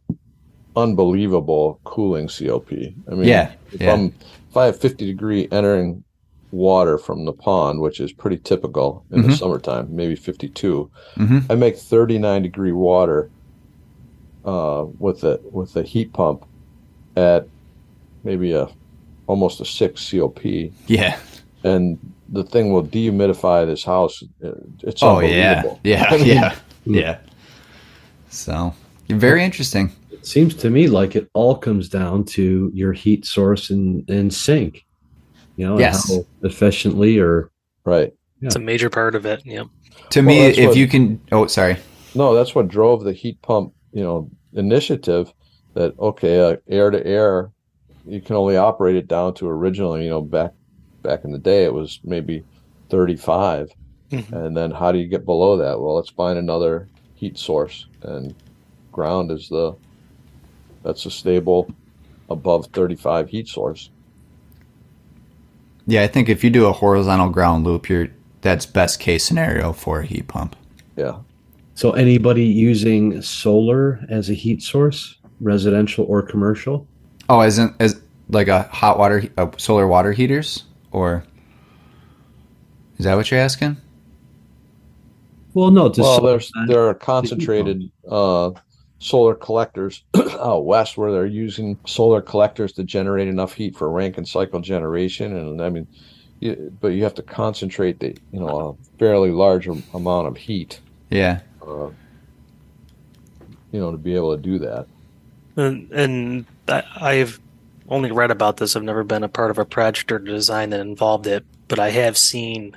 [0.81, 2.73] unbelievable cooling COP.
[3.11, 3.93] I mean, Yeah, if yeah.
[3.95, 4.13] I'm
[4.51, 6.03] if I have 50 degree entering
[6.51, 9.39] water from the pond, which is pretty typical in the Mhm.
[9.39, 11.45] summertime, maybe 52, Mhm.
[11.49, 13.31] I make 39 degree water
[14.45, 16.45] uh, with a with the heat pump
[17.15, 17.47] at
[18.25, 18.69] maybe a
[19.27, 21.17] almost a six COP, yeah.
[21.63, 21.99] and
[22.33, 24.25] the thing will dehumidify this house.
[24.83, 26.55] It's Oh yeah, yeah, I mean, yeah,
[26.87, 27.19] yeah.
[28.31, 28.73] So
[29.09, 29.91] very interesting.
[30.21, 34.33] It seems to me like it all comes down to your heat source and, and
[34.33, 34.85] sink.
[35.57, 36.11] You know, Yes.
[36.15, 37.51] how efficiently or
[37.87, 38.13] Right.
[38.43, 39.41] It's a major part of it.
[39.47, 39.65] Yeah.
[40.11, 41.77] To Well, me, if what- you can, oh sorry,
[42.15, 45.33] No, that's what drove the heat pump, you know, initiative.
[45.75, 47.51] That okay, uh, air to air,
[48.07, 50.53] you can only operate it down to originally, you know, back
[51.03, 52.45] back in the day it was maybe
[52.91, 53.69] 35,
[54.11, 54.33] Mhm.
[54.33, 55.81] and then how do you get below that?
[55.81, 58.35] Well, let's find another heat source, and
[58.93, 59.75] ground is the
[60.83, 61.71] that's a stable
[62.29, 63.91] above 35 heat source.
[65.87, 68.09] yeah, I think if you do a horizontal ground loop, you're
[68.43, 70.57] that's best case scenario for a heat pump.
[70.97, 71.19] Yeah.
[71.75, 76.87] so anybody using solar as a heat source, residential or commercial?
[77.29, 81.25] Oh, isn't as like a hot water, uh, solar water heaters, or
[82.99, 83.77] is that what you're asking?
[85.53, 88.51] Well, no, to Well, solar- there's there are concentrated uh,
[89.01, 90.05] solar collectors
[90.39, 95.37] out west where they're using solar collectors to generate enough heat for Rankine cycle generation,
[95.37, 95.89] and I mean,
[96.39, 100.81] you, but you have to concentrate the you know a fairly large amount of heat,
[101.11, 101.91] Yeah, uh,
[103.73, 104.87] you know, to be able to do that.
[105.57, 107.41] And, and I, I've
[107.89, 108.77] only read about this.
[108.77, 111.91] I've never been a part of a project or design that involved it, but I
[111.91, 112.77] have seen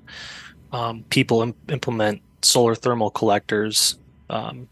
[0.72, 3.98] um, people im- implement solar thermal collectors.
[4.30, 4.68] Um,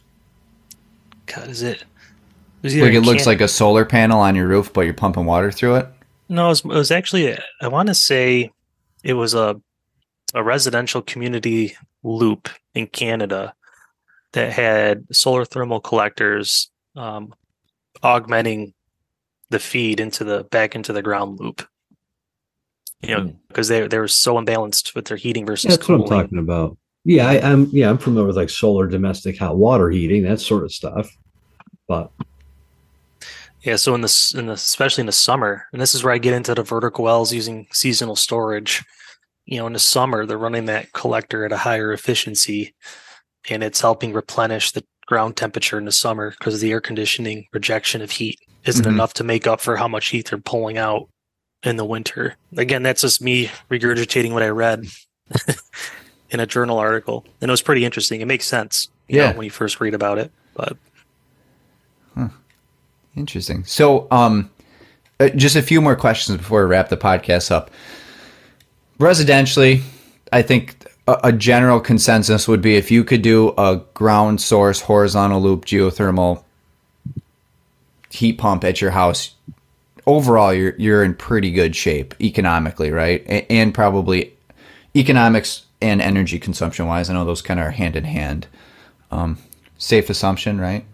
[1.34, 1.84] God, is it?
[2.62, 4.94] was either like it in looks like a solar panel on your roof, but you're
[4.94, 5.88] pumping water through it.
[6.30, 8.52] No, it was, it was actually, I want to say
[9.04, 9.60] it was a,
[10.34, 13.54] a residential community loop in Canada
[14.34, 17.34] that had solar thermal collectors um,
[18.04, 18.74] augmenting
[19.50, 21.68] the feed into the back into the ground loop.
[23.02, 23.30] You know, Hmm.
[23.48, 26.78] because they they were so imbalanced with their heating versus that's what I'm talking about.
[27.04, 30.64] Yeah, I, I'm yeah, I'm familiar with like solar domestic hot water heating, that sort
[30.64, 31.10] of stuff.
[31.92, 32.10] But
[33.64, 36.20] Yeah, so in this in the especially in the summer, and this is where I
[36.20, 38.84] get into the vertical wells using seasonal storage.
[39.46, 42.74] You know, in the summer they're running that collector at a higher efficiency
[43.50, 48.02] and it's helping replenish the ground temperature in the summer because the air conditioning rejection
[48.02, 48.90] of heat isn't Mhm.
[48.94, 51.10] enough to make up for how much heat they're pulling out
[51.64, 52.38] in the winter.
[52.56, 54.86] Again, that's just me regurgitating what I read
[56.30, 57.26] in a journal article.
[57.42, 58.22] And it was pretty interesting.
[58.22, 59.34] It makes sense you know, Yeah.
[59.36, 60.32] when you first read about it.
[60.56, 60.78] But
[63.16, 63.64] Interesting.
[63.66, 64.50] So, um,
[65.20, 67.70] uh, just a few more questions before we wrap the podcast up.
[69.00, 69.82] Residentially,
[70.32, 70.76] I think
[71.08, 75.66] a, a general consensus would be if you could do a ground source horizontal loop
[75.66, 76.44] geothermal
[78.10, 79.36] heat pump at your house,
[80.08, 83.24] overall you're you're in pretty good shape economically, right?
[83.28, 84.34] A- and probably
[84.96, 87.10] economics and energy consumption wise.
[87.10, 88.48] I know those kind of are hand in hand.
[89.12, 89.38] Um,
[89.78, 90.86] safe assumption, right?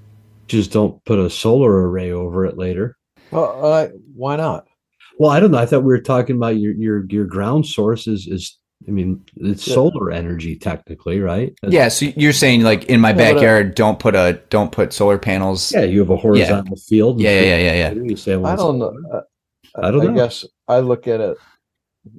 [0.48, 2.98] Just don't put a solar array over it later.
[3.32, 4.68] Well, uh, why not?
[5.20, 5.58] Well, I don't know.
[5.58, 9.24] I thought we were talking about your your your ground source is is I mean
[9.38, 9.74] it's Yeah.
[9.74, 11.54] solar energy technically, right?
[11.62, 14.40] That's- Yeah, so you're saying like in my Yeah, but, uh, backyard, don't put a
[14.50, 15.72] don't put solar panels.
[15.74, 17.16] Yeah, you have a horizontal field.
[17.16, 17.92] and yeah, yeah, yeah, yeah.
[18.04, 18.92] You say, well, I don't know.
[18.92, 19.18] solar.
[19.18, 19.22] Uh,
[19.88, 20.12] I don't know.
[20.12, 21.38] I guess I look at it.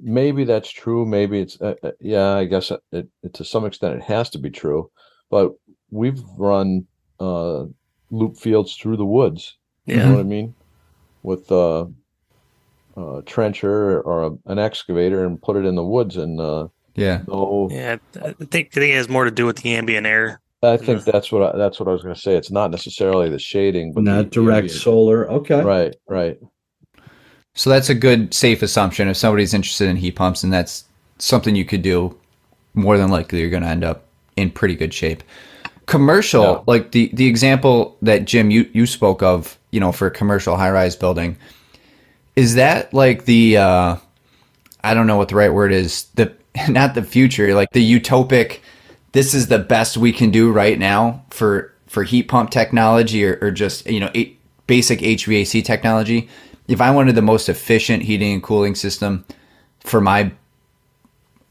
[0.02, 1.06] Maybe that's true.
[1.06, 2.34] Maybe it's uh, uh, yeah.
[2.34, 4.90] I guess it, it, to some extent it has to be true.
[5.30, 5.52] But
[5.90, 6.86] we've run
[7.20, 7.64] uh,
[8.10, 9.56] loop fields through the woods.
[9.86, 10.54] You know what I mean?
[11.22, 11.86] With uh,
[12.96, 17.22] a trencher or a, an excavator and put it in the woods and uh, Yeah.
[17.26, 17.68] no.
[17.70, 20.40] Yeah, I think I think it has more to do with the ambient air.
[20.62, 22.34] I think that's what I, that's what I was going to say.
[22.36, 25.30] It's not necessarily the shading, but the- not direct the- solar.
[25.30, 25.62] Okay.
[25.62, 26.38] Right, right.
[27.54, 29.08] So that's a good safe assumption.
[29.08, 30.84] If somebody's interested in heat pumps and that's
[31.18, 32.16] something you could do,
[32.74, 34.04] more than likely you're going to end up
[34.36, 35.22] in pretty good shape.
[35.88, 40.10] Commercial, like the the example that Jim you you spoke of, you know, for a
[40.10, 41.36] commercial high rise building,
[42.36, 43.96] is that like the uh
[44.84, 46.32] I don't know what the right word is, the
[46.68, 48.60] not the future, like the utopic
[49.12, 53.38] this is the best we can do right now for for heat pump technology or,
[53.40, 54.36] or just you know a,
[54.66, 56.28] basic HVAC technology.
[56.68, 59.24] If I wanted the most efficient heating and cooling system
[59.80, 60.30] for my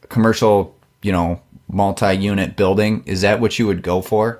[0.09, 4.39] commercial, you know, multi-unit building, is that what you would go for,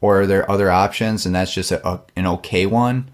[0.00, 3.08] or are there other options and that's just a, a, an okay one?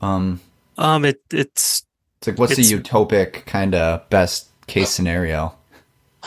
[0.00, 0.40] Um,
[0.78, 1.84] Um, it it's
[2.18, 5.54] it's like what's It's- the utopic kind of best case scenario?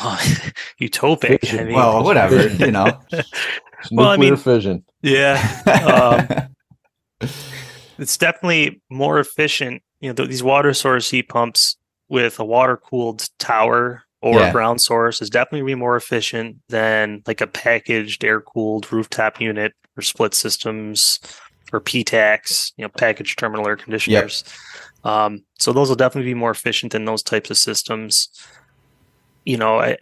[0.80, 1.60] utopic.
[1.60, 3.00] I mean, Well, whatever, you know.
[3.12, 3.30] It's
[3.92, 4.84] Well, I mean- fission.
[5.02, 5.38] yeah,
[7.22, 7.30] um,
[7.98, 9.82] it's definitely more efficient.
[10.02, 11.78] You know, th- these water source heat pumps
[12.10, 14.50] with a water cooled tower or Yeah.
[14.50, 19.40] a ground source is definitely be more efficient than like a packaged air cooled rooftop
[19.42, 21.20] unit or split systems
[21.74, 24.44] or PTACs, you know, packaged terminal air conditioners.
[25.04, 28.30] Um, so those will definitely be more efficient than those types of systems.
[29.46, 29.98] You know, I,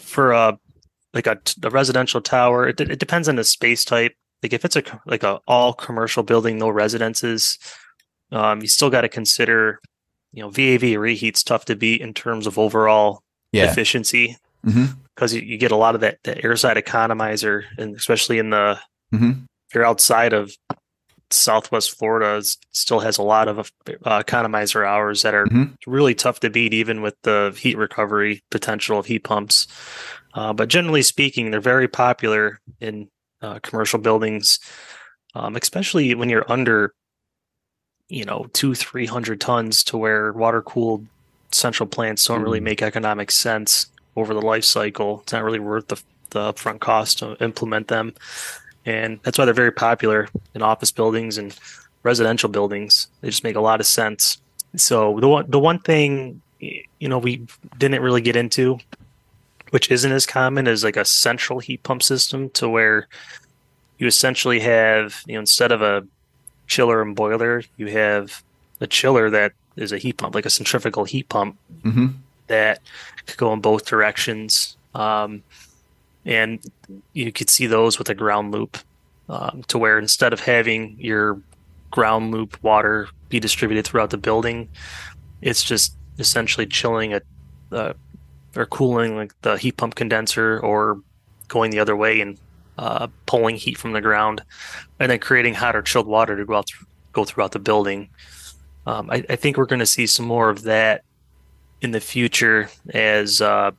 [0.00, 0.58] for a
[1.12, 1.38] like a
[1.70, 4.12] residential tower, it, it depends on the space type.
[4.42, 7.58] Like if it's a like a all commercial building, no residences,
[8.32, 9.80] um, you still got to consider,
[10.32, 13.22] you know, VAV reheat's tough to beat in terms of overall
[13.56, 13.70] yeah.
[13.70, 14.36] efficiency
[15.14, 18.50] because you, you get a lot of that, that air side economizer, and especially in
[18.50, 18.78] the
[19.10, 19.32] hmm
[19.68, 20.54] if you're outside of
[21.30, 23.72] Southwest Florida, still has a lot of
[24.04, 25.74] uh, economizer hours that are Mhm.
[25.86, 29.66] really tough to beat, even with the heat recovery potential of heat pumps.
[30.34, 33.08] Uh, but generally speaking, they're very popular in
[33.42, 34.58] uh, commercial buildings,
[35.34, 36.94] um, especially when you're under,
[38.08, 41.06] you know, two, three hundred tons, to where water cooled
[41.54, 42.64] central plants don't really Mhm.
[42.64, 43.86] make economic sense
[44.16, 45.20] over the life cycle.
[45.22, 46.00] It's not really worth the
[46.30, 48.12] the upfront cost to implement them,
[48.84, 51.54] and that's why they're very popular in office buildings and
[52.02, 53.06] residential buildings.
[53.20, 54.38] They just make a lot of sense.
[54.74, 57.46] So the one the one thing you know we
[57.78, 58.80] didn't really get into,
[59.70, 63.06] which isn't as common, is like a central heat pump system to where
[63.98, 66.04] you essentially have you know instead of a
[66.66, 68.42] chiller and boiler, you have
[68.80, 72.06] a chiller that is a heat pump, like a centrifugal heat pump hmm
[72.46, 72.80] that
[73.26, 74.76] could go in both directions.
[74.94, 75.42] Um,
[76.26, 76.60] and
[77.14, 78.76] you could see those with a ground loop
[79.30, 81.40] um, to where instead of having your
[81.90, 84.68] ground loop water be distributed throughout the building,
[85.40, 87.22] it's just essentially chilling a,
[87.72, 87.92] uh,
[88.56, 91.00] or cooling like the heat pump condenser or
[91.48, 92.38] going the other way and
[92.78, 94.42] uh, pulling heat from the ground
[94.98, 98.08] and then creating hot or chilled water to go out th- go throughout the building.
[98.86, 101.02] Um, I, I think we're going to see some more of that
[101.80, 103.70] in the future as uh,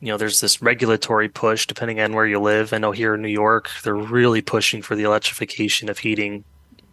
[0.00, 2.72] you know, there's this regulatory push depending on where you live.
[2.72, 6.44] I know here in New York, they're really pushing for the electrification of heating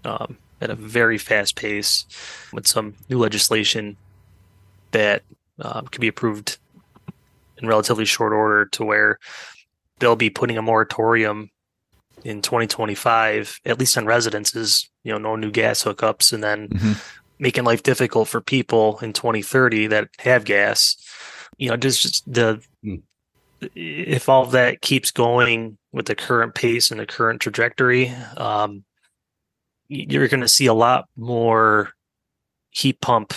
[0.05, 2.05] um, at a very fast pace
[2.53, 3.97] with some new legislation
[4.91, 5.23] that
[5.59, 6.57] um, could be approved
[7.57, 9.19] in relatively short order to where
[9.99, 11.49] they'll be putting a moratorium
[12.23, 17.01] in 2025, at least on residences, you know, no new gas hookups, and then Mhm.
[17.41, 20.95] Making life difficult for people in 2030 that have gas.
[21.57, 22.95] You know, just, the Hmm.
[23.75, 28.83] if all that keeps going with the current pace and the current trajectory, um,
[29.87, 31.91] you're going to see a lot more
[32.69, 33.33] heat pump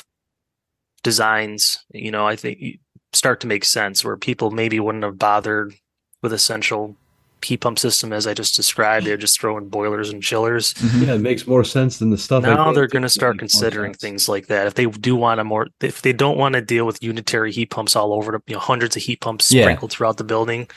[1.02, 1.84] designs.
[1.90, 2.78] You know, I think
[3.12, 5.74] start to make sense where people maybe wouldn't have bothered
[6.22, 6.96] with essential
[7.44, 9.06] heat pump system as I just described.
[9.06, 10.74] They're just throwing boilers and chillers.
[10.74, 11.06] Mhm.
[11.06, 12.42] Yeah, it makes more sense than the stuff.
[12.42, 14.66] Now think they're going to start considering things like that.
[14.66, 17.70] If they do want a more, if they don't want to deal with unitary heat
[17.70, 19.62] pumps all over, the, you know, hundreds of heat pumps Yeah.
[19.62, 20.68] sprinkled throughout the building,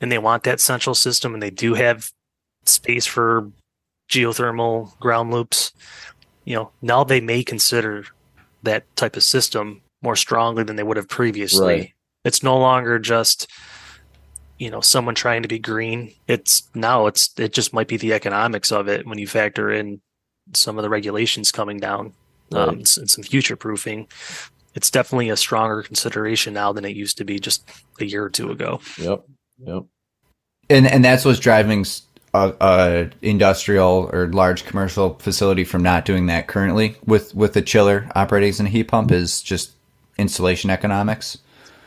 [0.00, 2.10] and they want that central system, and they do have
[2.64, 3.50] space for
[4.10, 5.72] geothermal ground loops,
[6.44, 8.04] you know, now they may consider
[8.62, 11.66] that type of system more strongly than they would have previously.
[11.74, 11.92] Right.
[12.24, 13.46] It's no longer just
[14.60, 18.12] you know someone trying to be green it's now it's it just might be the
[18.12, 20.00] economics of it when you factor in
[20.54, 22.12] some of the regulations coming down
[22.52, 22.68] um, Right.
[22.68, 24.06] and and some future proofing
[24.74, 27.68] it's definitely a stronger consideration now than it used to be just
[28.00, 29.24] a year or two ago Yep.
[29.66, 29.82] Yep.
[30.68, 32.02] and and that's what's driving s-
[32.34, 37.62] a, a industrial or large commercial facility from not doing that currently with with the
[37.62, 39.72] chiller operating as a heat pump is just
[40.18, 41.38] installation economics.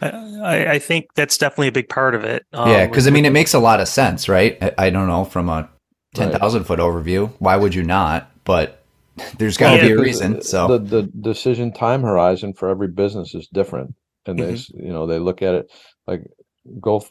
[0.03, 3.11] I, I- I think that's definitely a big part of it um, yeah, because I
[3.11, 4.57] mean, it makes a lot of sense, right?
[4.61, 5.69] I, I don't know from a
[6.13, 8.31] ten thousand foot overview, why would you not?
[8.45, 8.83] But
[9.37, 10.41] there's got to Yeah, be a because reason.
[10.41, 13.95] So the the decision time horizon for every business is different,
[14.25, 14.61] and they Mm-hmm.
[14.73, 15.71] you know they look at it
[16.07, 16.21] like
[16.81, 17.03] go.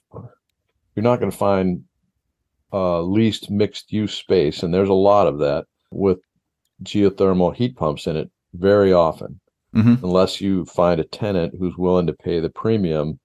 [0.94, 1.84] You're not going to find
[2.72, 6.20] uh, least mixed use space, and there's a lot of that with
[6.84, 9.40] geothermal heat pumps in it very often,
[9.74, 10.02] Mhm.
[10.02, 13.18] unless you find a tenant who's willing to pay the premium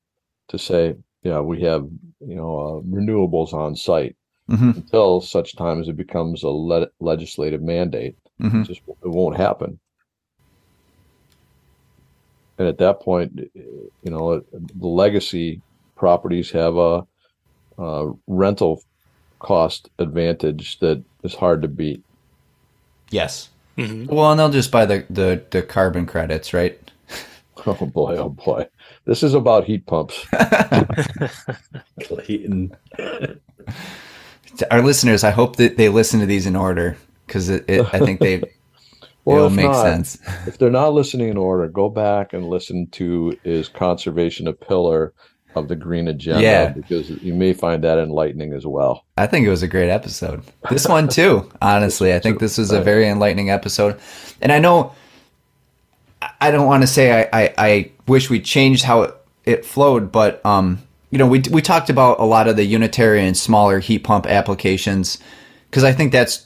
[0.50, 1.84] to say, yeah, we have
[2.22, 4.16] you know uh, renewables on site
[4.50, 8.64] Mhm, until such time as it becomes a le- legislative mandate mhm.
[8.66, 9.80] just it won't happen.
[12.58, 15.62] And at that point, you know, the legacy
[15.96, 17.04] properties have a,
[17.80, 18.84] uh rental
[19.40, 22.04] cost advantage that is hard to beat.
[23.12, 23.50] yes.
[23.78, 24.08] Mhm.
[24.08, 26.80] Well, and they'll just buy the, the the carbon credits, right?
[27.66, 28.68] Oh boy, oh boy.
[29.06, 30.26] This is about heat pumps.
[32.04, 32.72] Clayton.
[32.98, 37.82] To Our listeners, I hope that they listen to these in order because it, it,
[37.94, 38.44] I think they
[39.26, 40.20] Well, it'll make not, sense.
[40.46, 45.14] If they're not listening in order, go back and listen to is conservation a pillar
[45.58, 46.70] of the green agenda Yeah.
[46.70, 49.06] because you may find that enlightening as well.
[49.18, 50.44] I think it was a great episode.
[50.70, 52.14] This one too, honestly.
[52.14, 54.00] I think this was a very enlightening episode.
[54.42, 54.94] And I know
[56.42, 60.12] I- don't want to say I, I, I wish we changed how it, it flowed,
[60.12, 60.82] but um,
[61.12, 64.26] you know, we we talked about a lot of the unitary and smaller heat pump
[64.26, 65.20] applications
[65.70, 66.46] because I think that's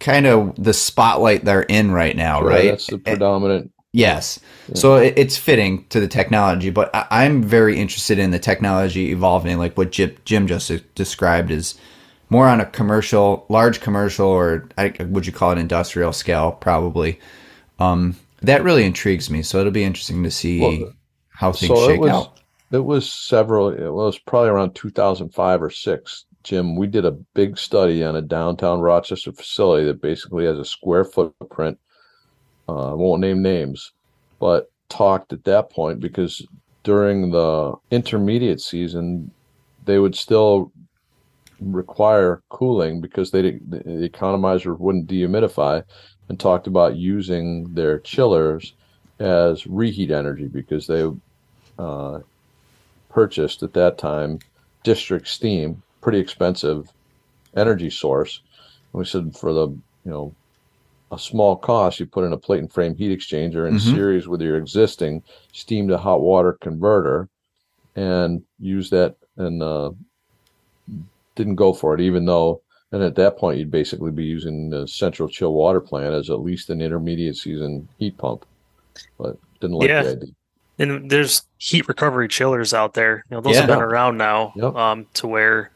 [0.00, 2.64] kind of the spotlight they're in right now, Sure, right?
[2.70, 3.72] That's the predominant.
[3.98, 4.38] Yes.
[4.74, 9.10] So it, it's fitting to the technology, but I, I'm very interested in the technology
[9.10, 11.74] evolving, like what Jim, Jim just described is
[12.30, 17.18] more on a commercial, large commercial, or I, would you call it industrial scale, probably.
[17.80, 19.42] Um, that really intrigues me.
[19.42, 20.92] So it'll be interesting to see Well,
[21.30, 22.38] how things So shake was out.
[22.70, 27.58] it was several it was probably around 2005 or 6 Jim we did a big
[27.58, 31.78] study on a downtown Rochester facility that basically has a square footprint
[32.68, 33.92] uh, I won't name names
[34.40, 36.46] but talked at that point because
[36.84, 39.30] during the intermediate season
[39.84, 40.72] they would still
[41.60, 45.82] require cooling because they the economizer wouldn't dehumidify
[46.28, 48.74] and talked about using their chillers
[49.18, 51.08] as reheat energy because they
[51.78, 52.20] uh,
[53.08, 54.38] purchased at that time
[54.84, 56.88] district steam, pretty expensive
[57.56, 58.42] energy source.
[58.92, 60.34] We said for the you know
[61.10, 63.80] a small cost, you put in a plate and frame heat exchanger in Mhm.
[63.94, 67.28] series with your existing steam to hot water converter,
[67.96, 69.90] and use that and uh,
[71.36, 72.62] didn't go for it, even though.
[72.90, 76.40] And at that point, you'd basically be using the central chill water plant as at
[76.40, 78.46] least an intermediate season heat pump,
[79.18, 80.02] but didn't like Yeah.
[80.02, 80.30] the idea.
[80.80, 84.76] and there's heat recovery chillers out there you know those have been around now Yep.
[84.76, 85.72] um, to where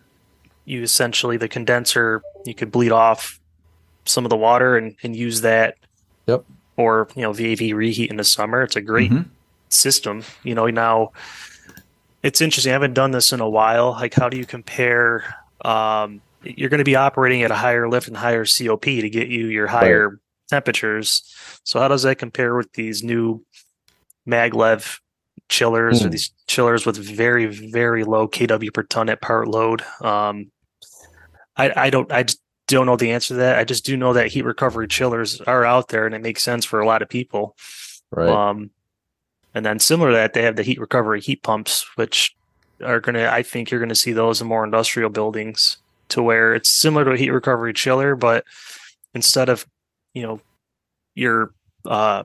[0.64, 3.40] you essentially the condenser you could bleed off
[4.04, 5.76] some of the water and, and use that
[6.26, 6.44] Yep.
[6.76, 9.26] or you know vav reheat in the summer it's a great Mhm.
[9.70, 11.10] system you know now
[12.22, 12.70] it's interesting.
[12.70, 13.92] I haven't done this in a while.
[13.92, 15.34] Like, how do you compare?
[15.64, 19.28] Um, you're going to be operating at a higher lift and higher COP to get
[19.28, 20.18] you your higher right.
[20.48, 21.22] temperatures.
[21.64, 23.44] So, how does that compare with these new
[24.28, 25.00] maglev
[25.48, 26.02] chillers mm.
[26.02, 26.12] or hmm.
[26.12, 29.82] these chillers with very, very low kW per ton at part load?
[30.00, 30.50] Um,
[31.56, 32.40] I, I don't, I just
[32.76, 33.58] don't know the answer to that.
[33.58, 36.64] I just do know that heat recovery chillers are out there, and it makes sense
[36.64, 37.56] for a lot of people.
[38.10, 38.28] Right.
[38.28, 38.70] Um,
[39.54, 42.34] and then similar to that, they have the heat recovery heat pumps, which
[42.82, 46.22] are going to, I think you're going to see those in more industrial buildings to
[46.22, 48.44] where it's similar to a heat recovery chiller, but
[49.14, 49.66] instead of,
[50.14, 50.40] you know,
[51.14, 51.54] you're
[51.86, 52.24] uh,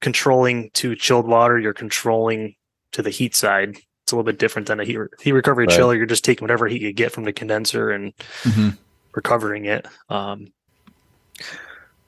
[0.00, 2.54] controlling to chilled water, you're controlling
[2.92, 3.76] to the heat side.
[4.02, 5.76] It's a little bit different than a heat, heat recovery right.
[5.76, 5.94] chiller.
[5.94, 8.70] You're just taking whatever heat you get from the condenser and mm-hmm.
[9.14, 9.86] Recovering it.
[10.08, 10.52] Um,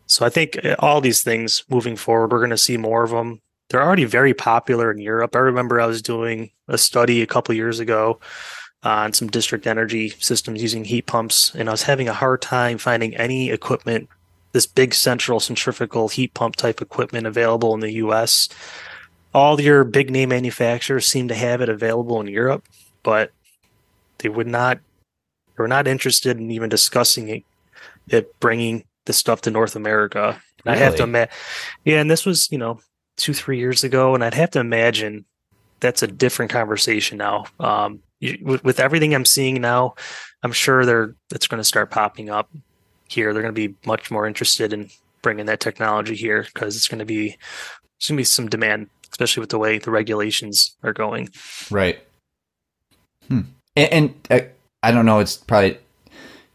[0.07, 3.11] so I think uh, all these things moving forward, we're going to see more of
[3.11, 3.41] them
[3.73, 5.35] they're already very popular in Europe.
[5.35, 8.21] I remember I was doing a study a couple years ago
[8.83, 12.77] on some district energy systems using heat pumps, and I was having a hard time
[12.77, 14.11] finding any equipment,
[14.53, 18.51] this big central centrifugal heat pump type equipment available in the US.
[19.33, 22.69] All your big name manufacturers seem to have it available in Europe,
[23.03, 23.33] but
[24.19, 24.81] they would not
[25.63, 27.45] were not interested in even discussing it,
[28.09, 30.41] it bringing the stuff to North America.
[30.65, 30.77] Really?
[30.77, 31.31] I have to admit,
[31.85, 32.81] yeah, and this was, you know,
[33.17, 35.25] two three years ago, and I'd have to imagine
[35.81, 37.45] that's a different conversation now.
[37.59, 39.95] Um, you, with, with everything I'm seeing now,
[40.43, 42.51] I'm sure they're it's going to start popping up
[43.09, 43.33] here.
[43.33, 44.91] They're going to be much more interested in
[45.23, 48.89] bringing that technology here because it's going to be there's going to be some demand,
[49.11, 51.29] especially with the way the regulations are going.
[51.71, 52.01] Right.
[53.29, 53.41] Hmm.
[53.77, 54.47] And, and uh,
[54.83, 55.19] I don't know.
[55.19, 55.79] It's probably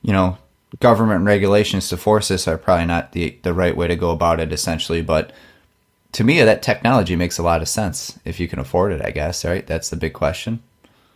[0.02, 0.38] you know
[0.80, 4.40] government regulations to force this are probably not the the right way to go about
[4.40, 4.52] it.
[4.52, 5.32] Essentially, but
[6.14, 9.02] to me, that technology makes a lot of sense if you can afford it.
[9.04, 9.66] I guess right.
[9.66, 10.62] That's the big question.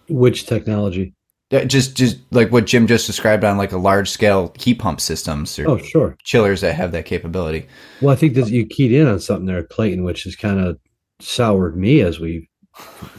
[0.09, 1.13] Which technology?
[1.67, 5.59] Just, just like what Jim just described on like a large scale heat pump systems.
[5.59, 6.15] Or oh, sure.
[6.23, 7.67] Chillers that have that capability.
[8.01, 10.79] Well, I think that you keyed in on something there, Clayton, which has kind of
[11.19, 12.47] soured me as we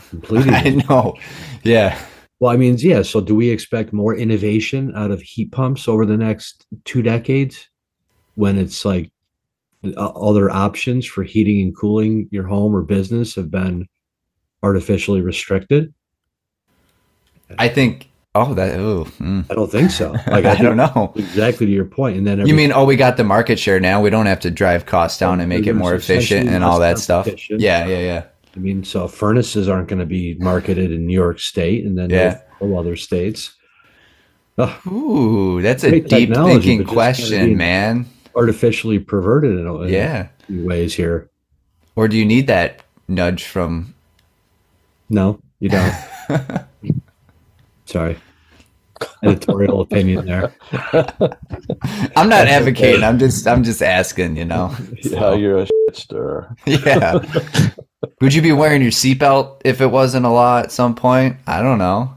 [0.08, 0.48] completed.
[0.54, 1.14] I know.
[1.62, 2.02] Yeah.
[2.42, 3.02] Well, I mean, yeah.
[3.02, 7.68] So, do we expect more innovation out of heat pumps over the next two decades?
[8.34, 9.12] When it's like
[9.96, 13.86] other options for heating and cooling your home or business have been
[14.60, 15.94] artificially restricted?
[17.60, 18.10] I think.
[18.34, 18.76] Oh, that.
[18.76, 19.46] Oh, mm.
[19.48, 20.10] I don't think so.
[20.26, 22.16] Like I, I don't know exactly to your point.
[22.16, 24.02] And then every, you mean, oh, we got the market share now.
[24.02, 26.98] We don't have to drive costs down and make it more efficient and all that
[26.98, 27.28] stuff.
[27.50, 28.24] Yeah, yeah, yeah.
[28.54, 32.10] I mean, so furnaces aren't going to be marketed in New York State and then
[32.10, 32.40] yeah.
[32.60, 33.54] other states.
[34.58, 41.30] Oh, Ooh, that's a deep thinking question, man artificially perverted in, in yeah ways here.
[41.96, 43.94] Or do you need that nudge from?
[45.08, 45.94] No, you don't.
[47.84, 48.16] Sorry.
[49.22, 50.54] Editorial opinion there.
[52.16, 53.02] I'm not advocating.
[53.02, 54.36] I'm just I'm just asking.
[54.36, 54.74] You know.
[55.02, 55.34] So.
[55.34, 56.56] You're a shit stirrer.
[56.64, 57.18] yeah.
[58.20, 61.36] Would you be wearing your seatbelt if it wasn't a law at some point?
[61.46, 62.16] I don't know.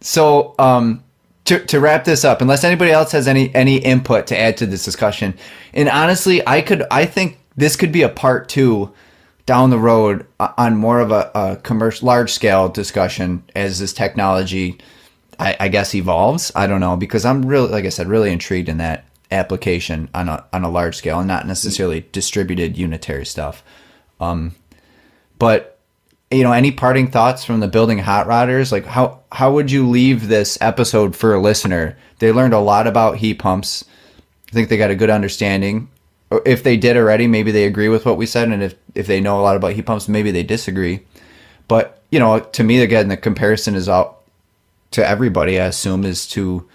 [0.00, 1.04] So, um,
[1.44, 4.66] to, to wrap this up, unless anybody else has any any input to add to
[4.66, 5.34] this discussion,
[5.74, 8.92] and honestly, I could I think this could be a part two
[9.44, 14.78] down the road on more of a, a commercial large scale discussion as this technology,
[15.38, 16.52] I, I, guess, evolves.
[16.54, 20.28] I don't know because I'm really, like I said, really intrigued in that application on
[20.28, 23.64] a on a large scale and not necessarily distributed unitary stuff.
[24.20, 24.54] Um,
[25.42, 25.76] but
[26.30, 28.70] you know, any parting thoughts from the building hot rodders?
[28.70, 31.98] Like how how would you leave this episode for a listener?
[32.20, 33.84] They learned a lot about heat pumps.
[34.48, 35.90] I think they got a good understanding.
[36.46, 39.20] If they did already, maybe they agree with what we said, and if if they
[39.20, 41.00] know a lot about heat pumps, maybe they disagree.
[41.66, 44.20] But you know, to me, again, the comparison is out
[44.92, 45.58] to everybody.
[45.58, 46.68] I assume is to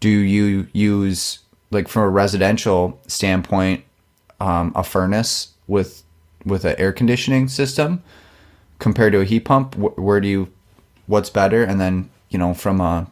[0.00, 1.38] do you use
[1.70, 3.84] like from a residential standpoint
[4.40, 6.03] um, a furnace with
[6.44, 8.02] with an air conditioning system
[8.78, 9.76] compared to a heat pump?
[9.76, 10.52] Where do you,
[11.06, 11.62] what's better?
[11.64, 13.10] And then, you know, from a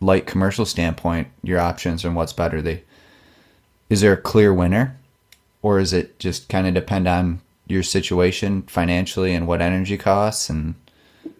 [0.00, 2.62] light commercial standpoint, your options and what's better.
[2.62, 2.82] They,
[3.88, 4.96] is there a clear winner
[5.62, 10.50] or is it just kind of depend on your situation financially and what energy costs
[10.50, 10.74] and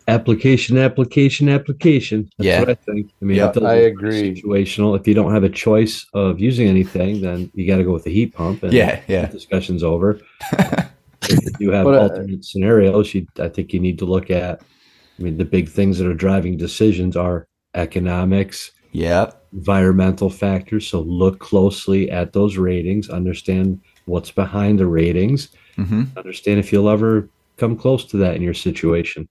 [0.09, 2.31] application, application, application.
[2.39, 2.61] That's yeah.
[2.61, 3.11] what I think.
[3.21, 4.41] I mean, yeah, I agree.
[4.41, 4.99] Situational.
[4.99, 8.05] If you don't have a choice of using anything, then you got to go with
[8.05, 8.63] the heat pump.
[8.63, 9.27] And yeah, yeah.
[9.27, 10.21] discussion's over.
[11.23, 14.63] if you have but, uh, alternate scenarios, you, I think you need to look at.
[15.19, 20.87] I mean, the big things that are driving decisions are economics, yeah, environmental factors.
[20.87, 26.05] So look closely at those ratings, understand what's behind the ratings, mm-hmm.
[26.17, 29.29] understand if you'll ever come close to that in your situation.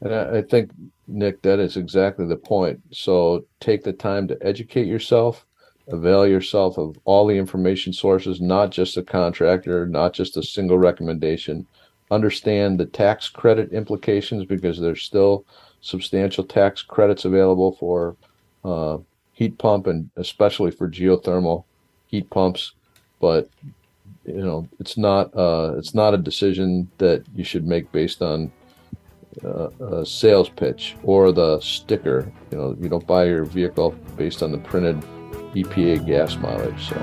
[0.00, 0.70] And I, I think,
[1.06, 2.80] Nick, that is exactly the point.
[2.90, 5.46] So take the time to educate yourself,
[5.88, 10.78] avail yourself of all the information sources, not just a contractor, not just a single
[10.78, 11.66] recommendation.
[12.10, 15.44] Understand the tax credit implications because there's still
[15.80, 18.16] substantial tax credits available for
[18.64, 18.98] uh,
[19.32, 21.64] heat pump and especially for geothermal
[22.06, 22.72] heat pumps.
[23.20, 23.48] But
[24.24, 28.52] you know, it's not uh, it's not a decision that you should make based on
[29.44, 32.30] uh, a sales pitch or the sticker.
[32.50, 35.02] You know, you don't buy your vehicle based on the printed
[35.54, 36.88] EPA gas mileage.
[36.88, 36.96] So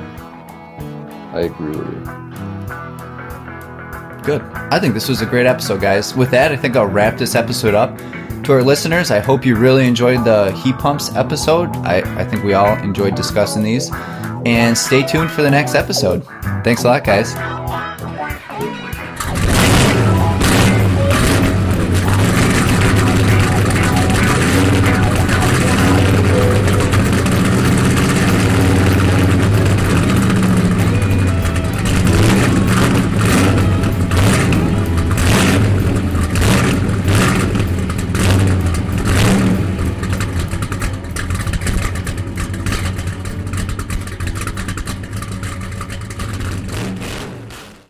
[1.33, 2.29] I agree with you.
[4.23, 4.41] Good.
[4.71, 6.15] I think this was a great episode, guys.
[6.15, 7.97] With that, I think I'll wrap this episode up.
[8.43, 11.75] To our listeners, I hope you really enjoyed the heat pumps episode.
[11.77, 13.91] I, I think we all enjoyed discussing these.
[14.45, 16.23] And stay tuned for the next episode.
[16.63, 17.33] Thanks a lot, guys.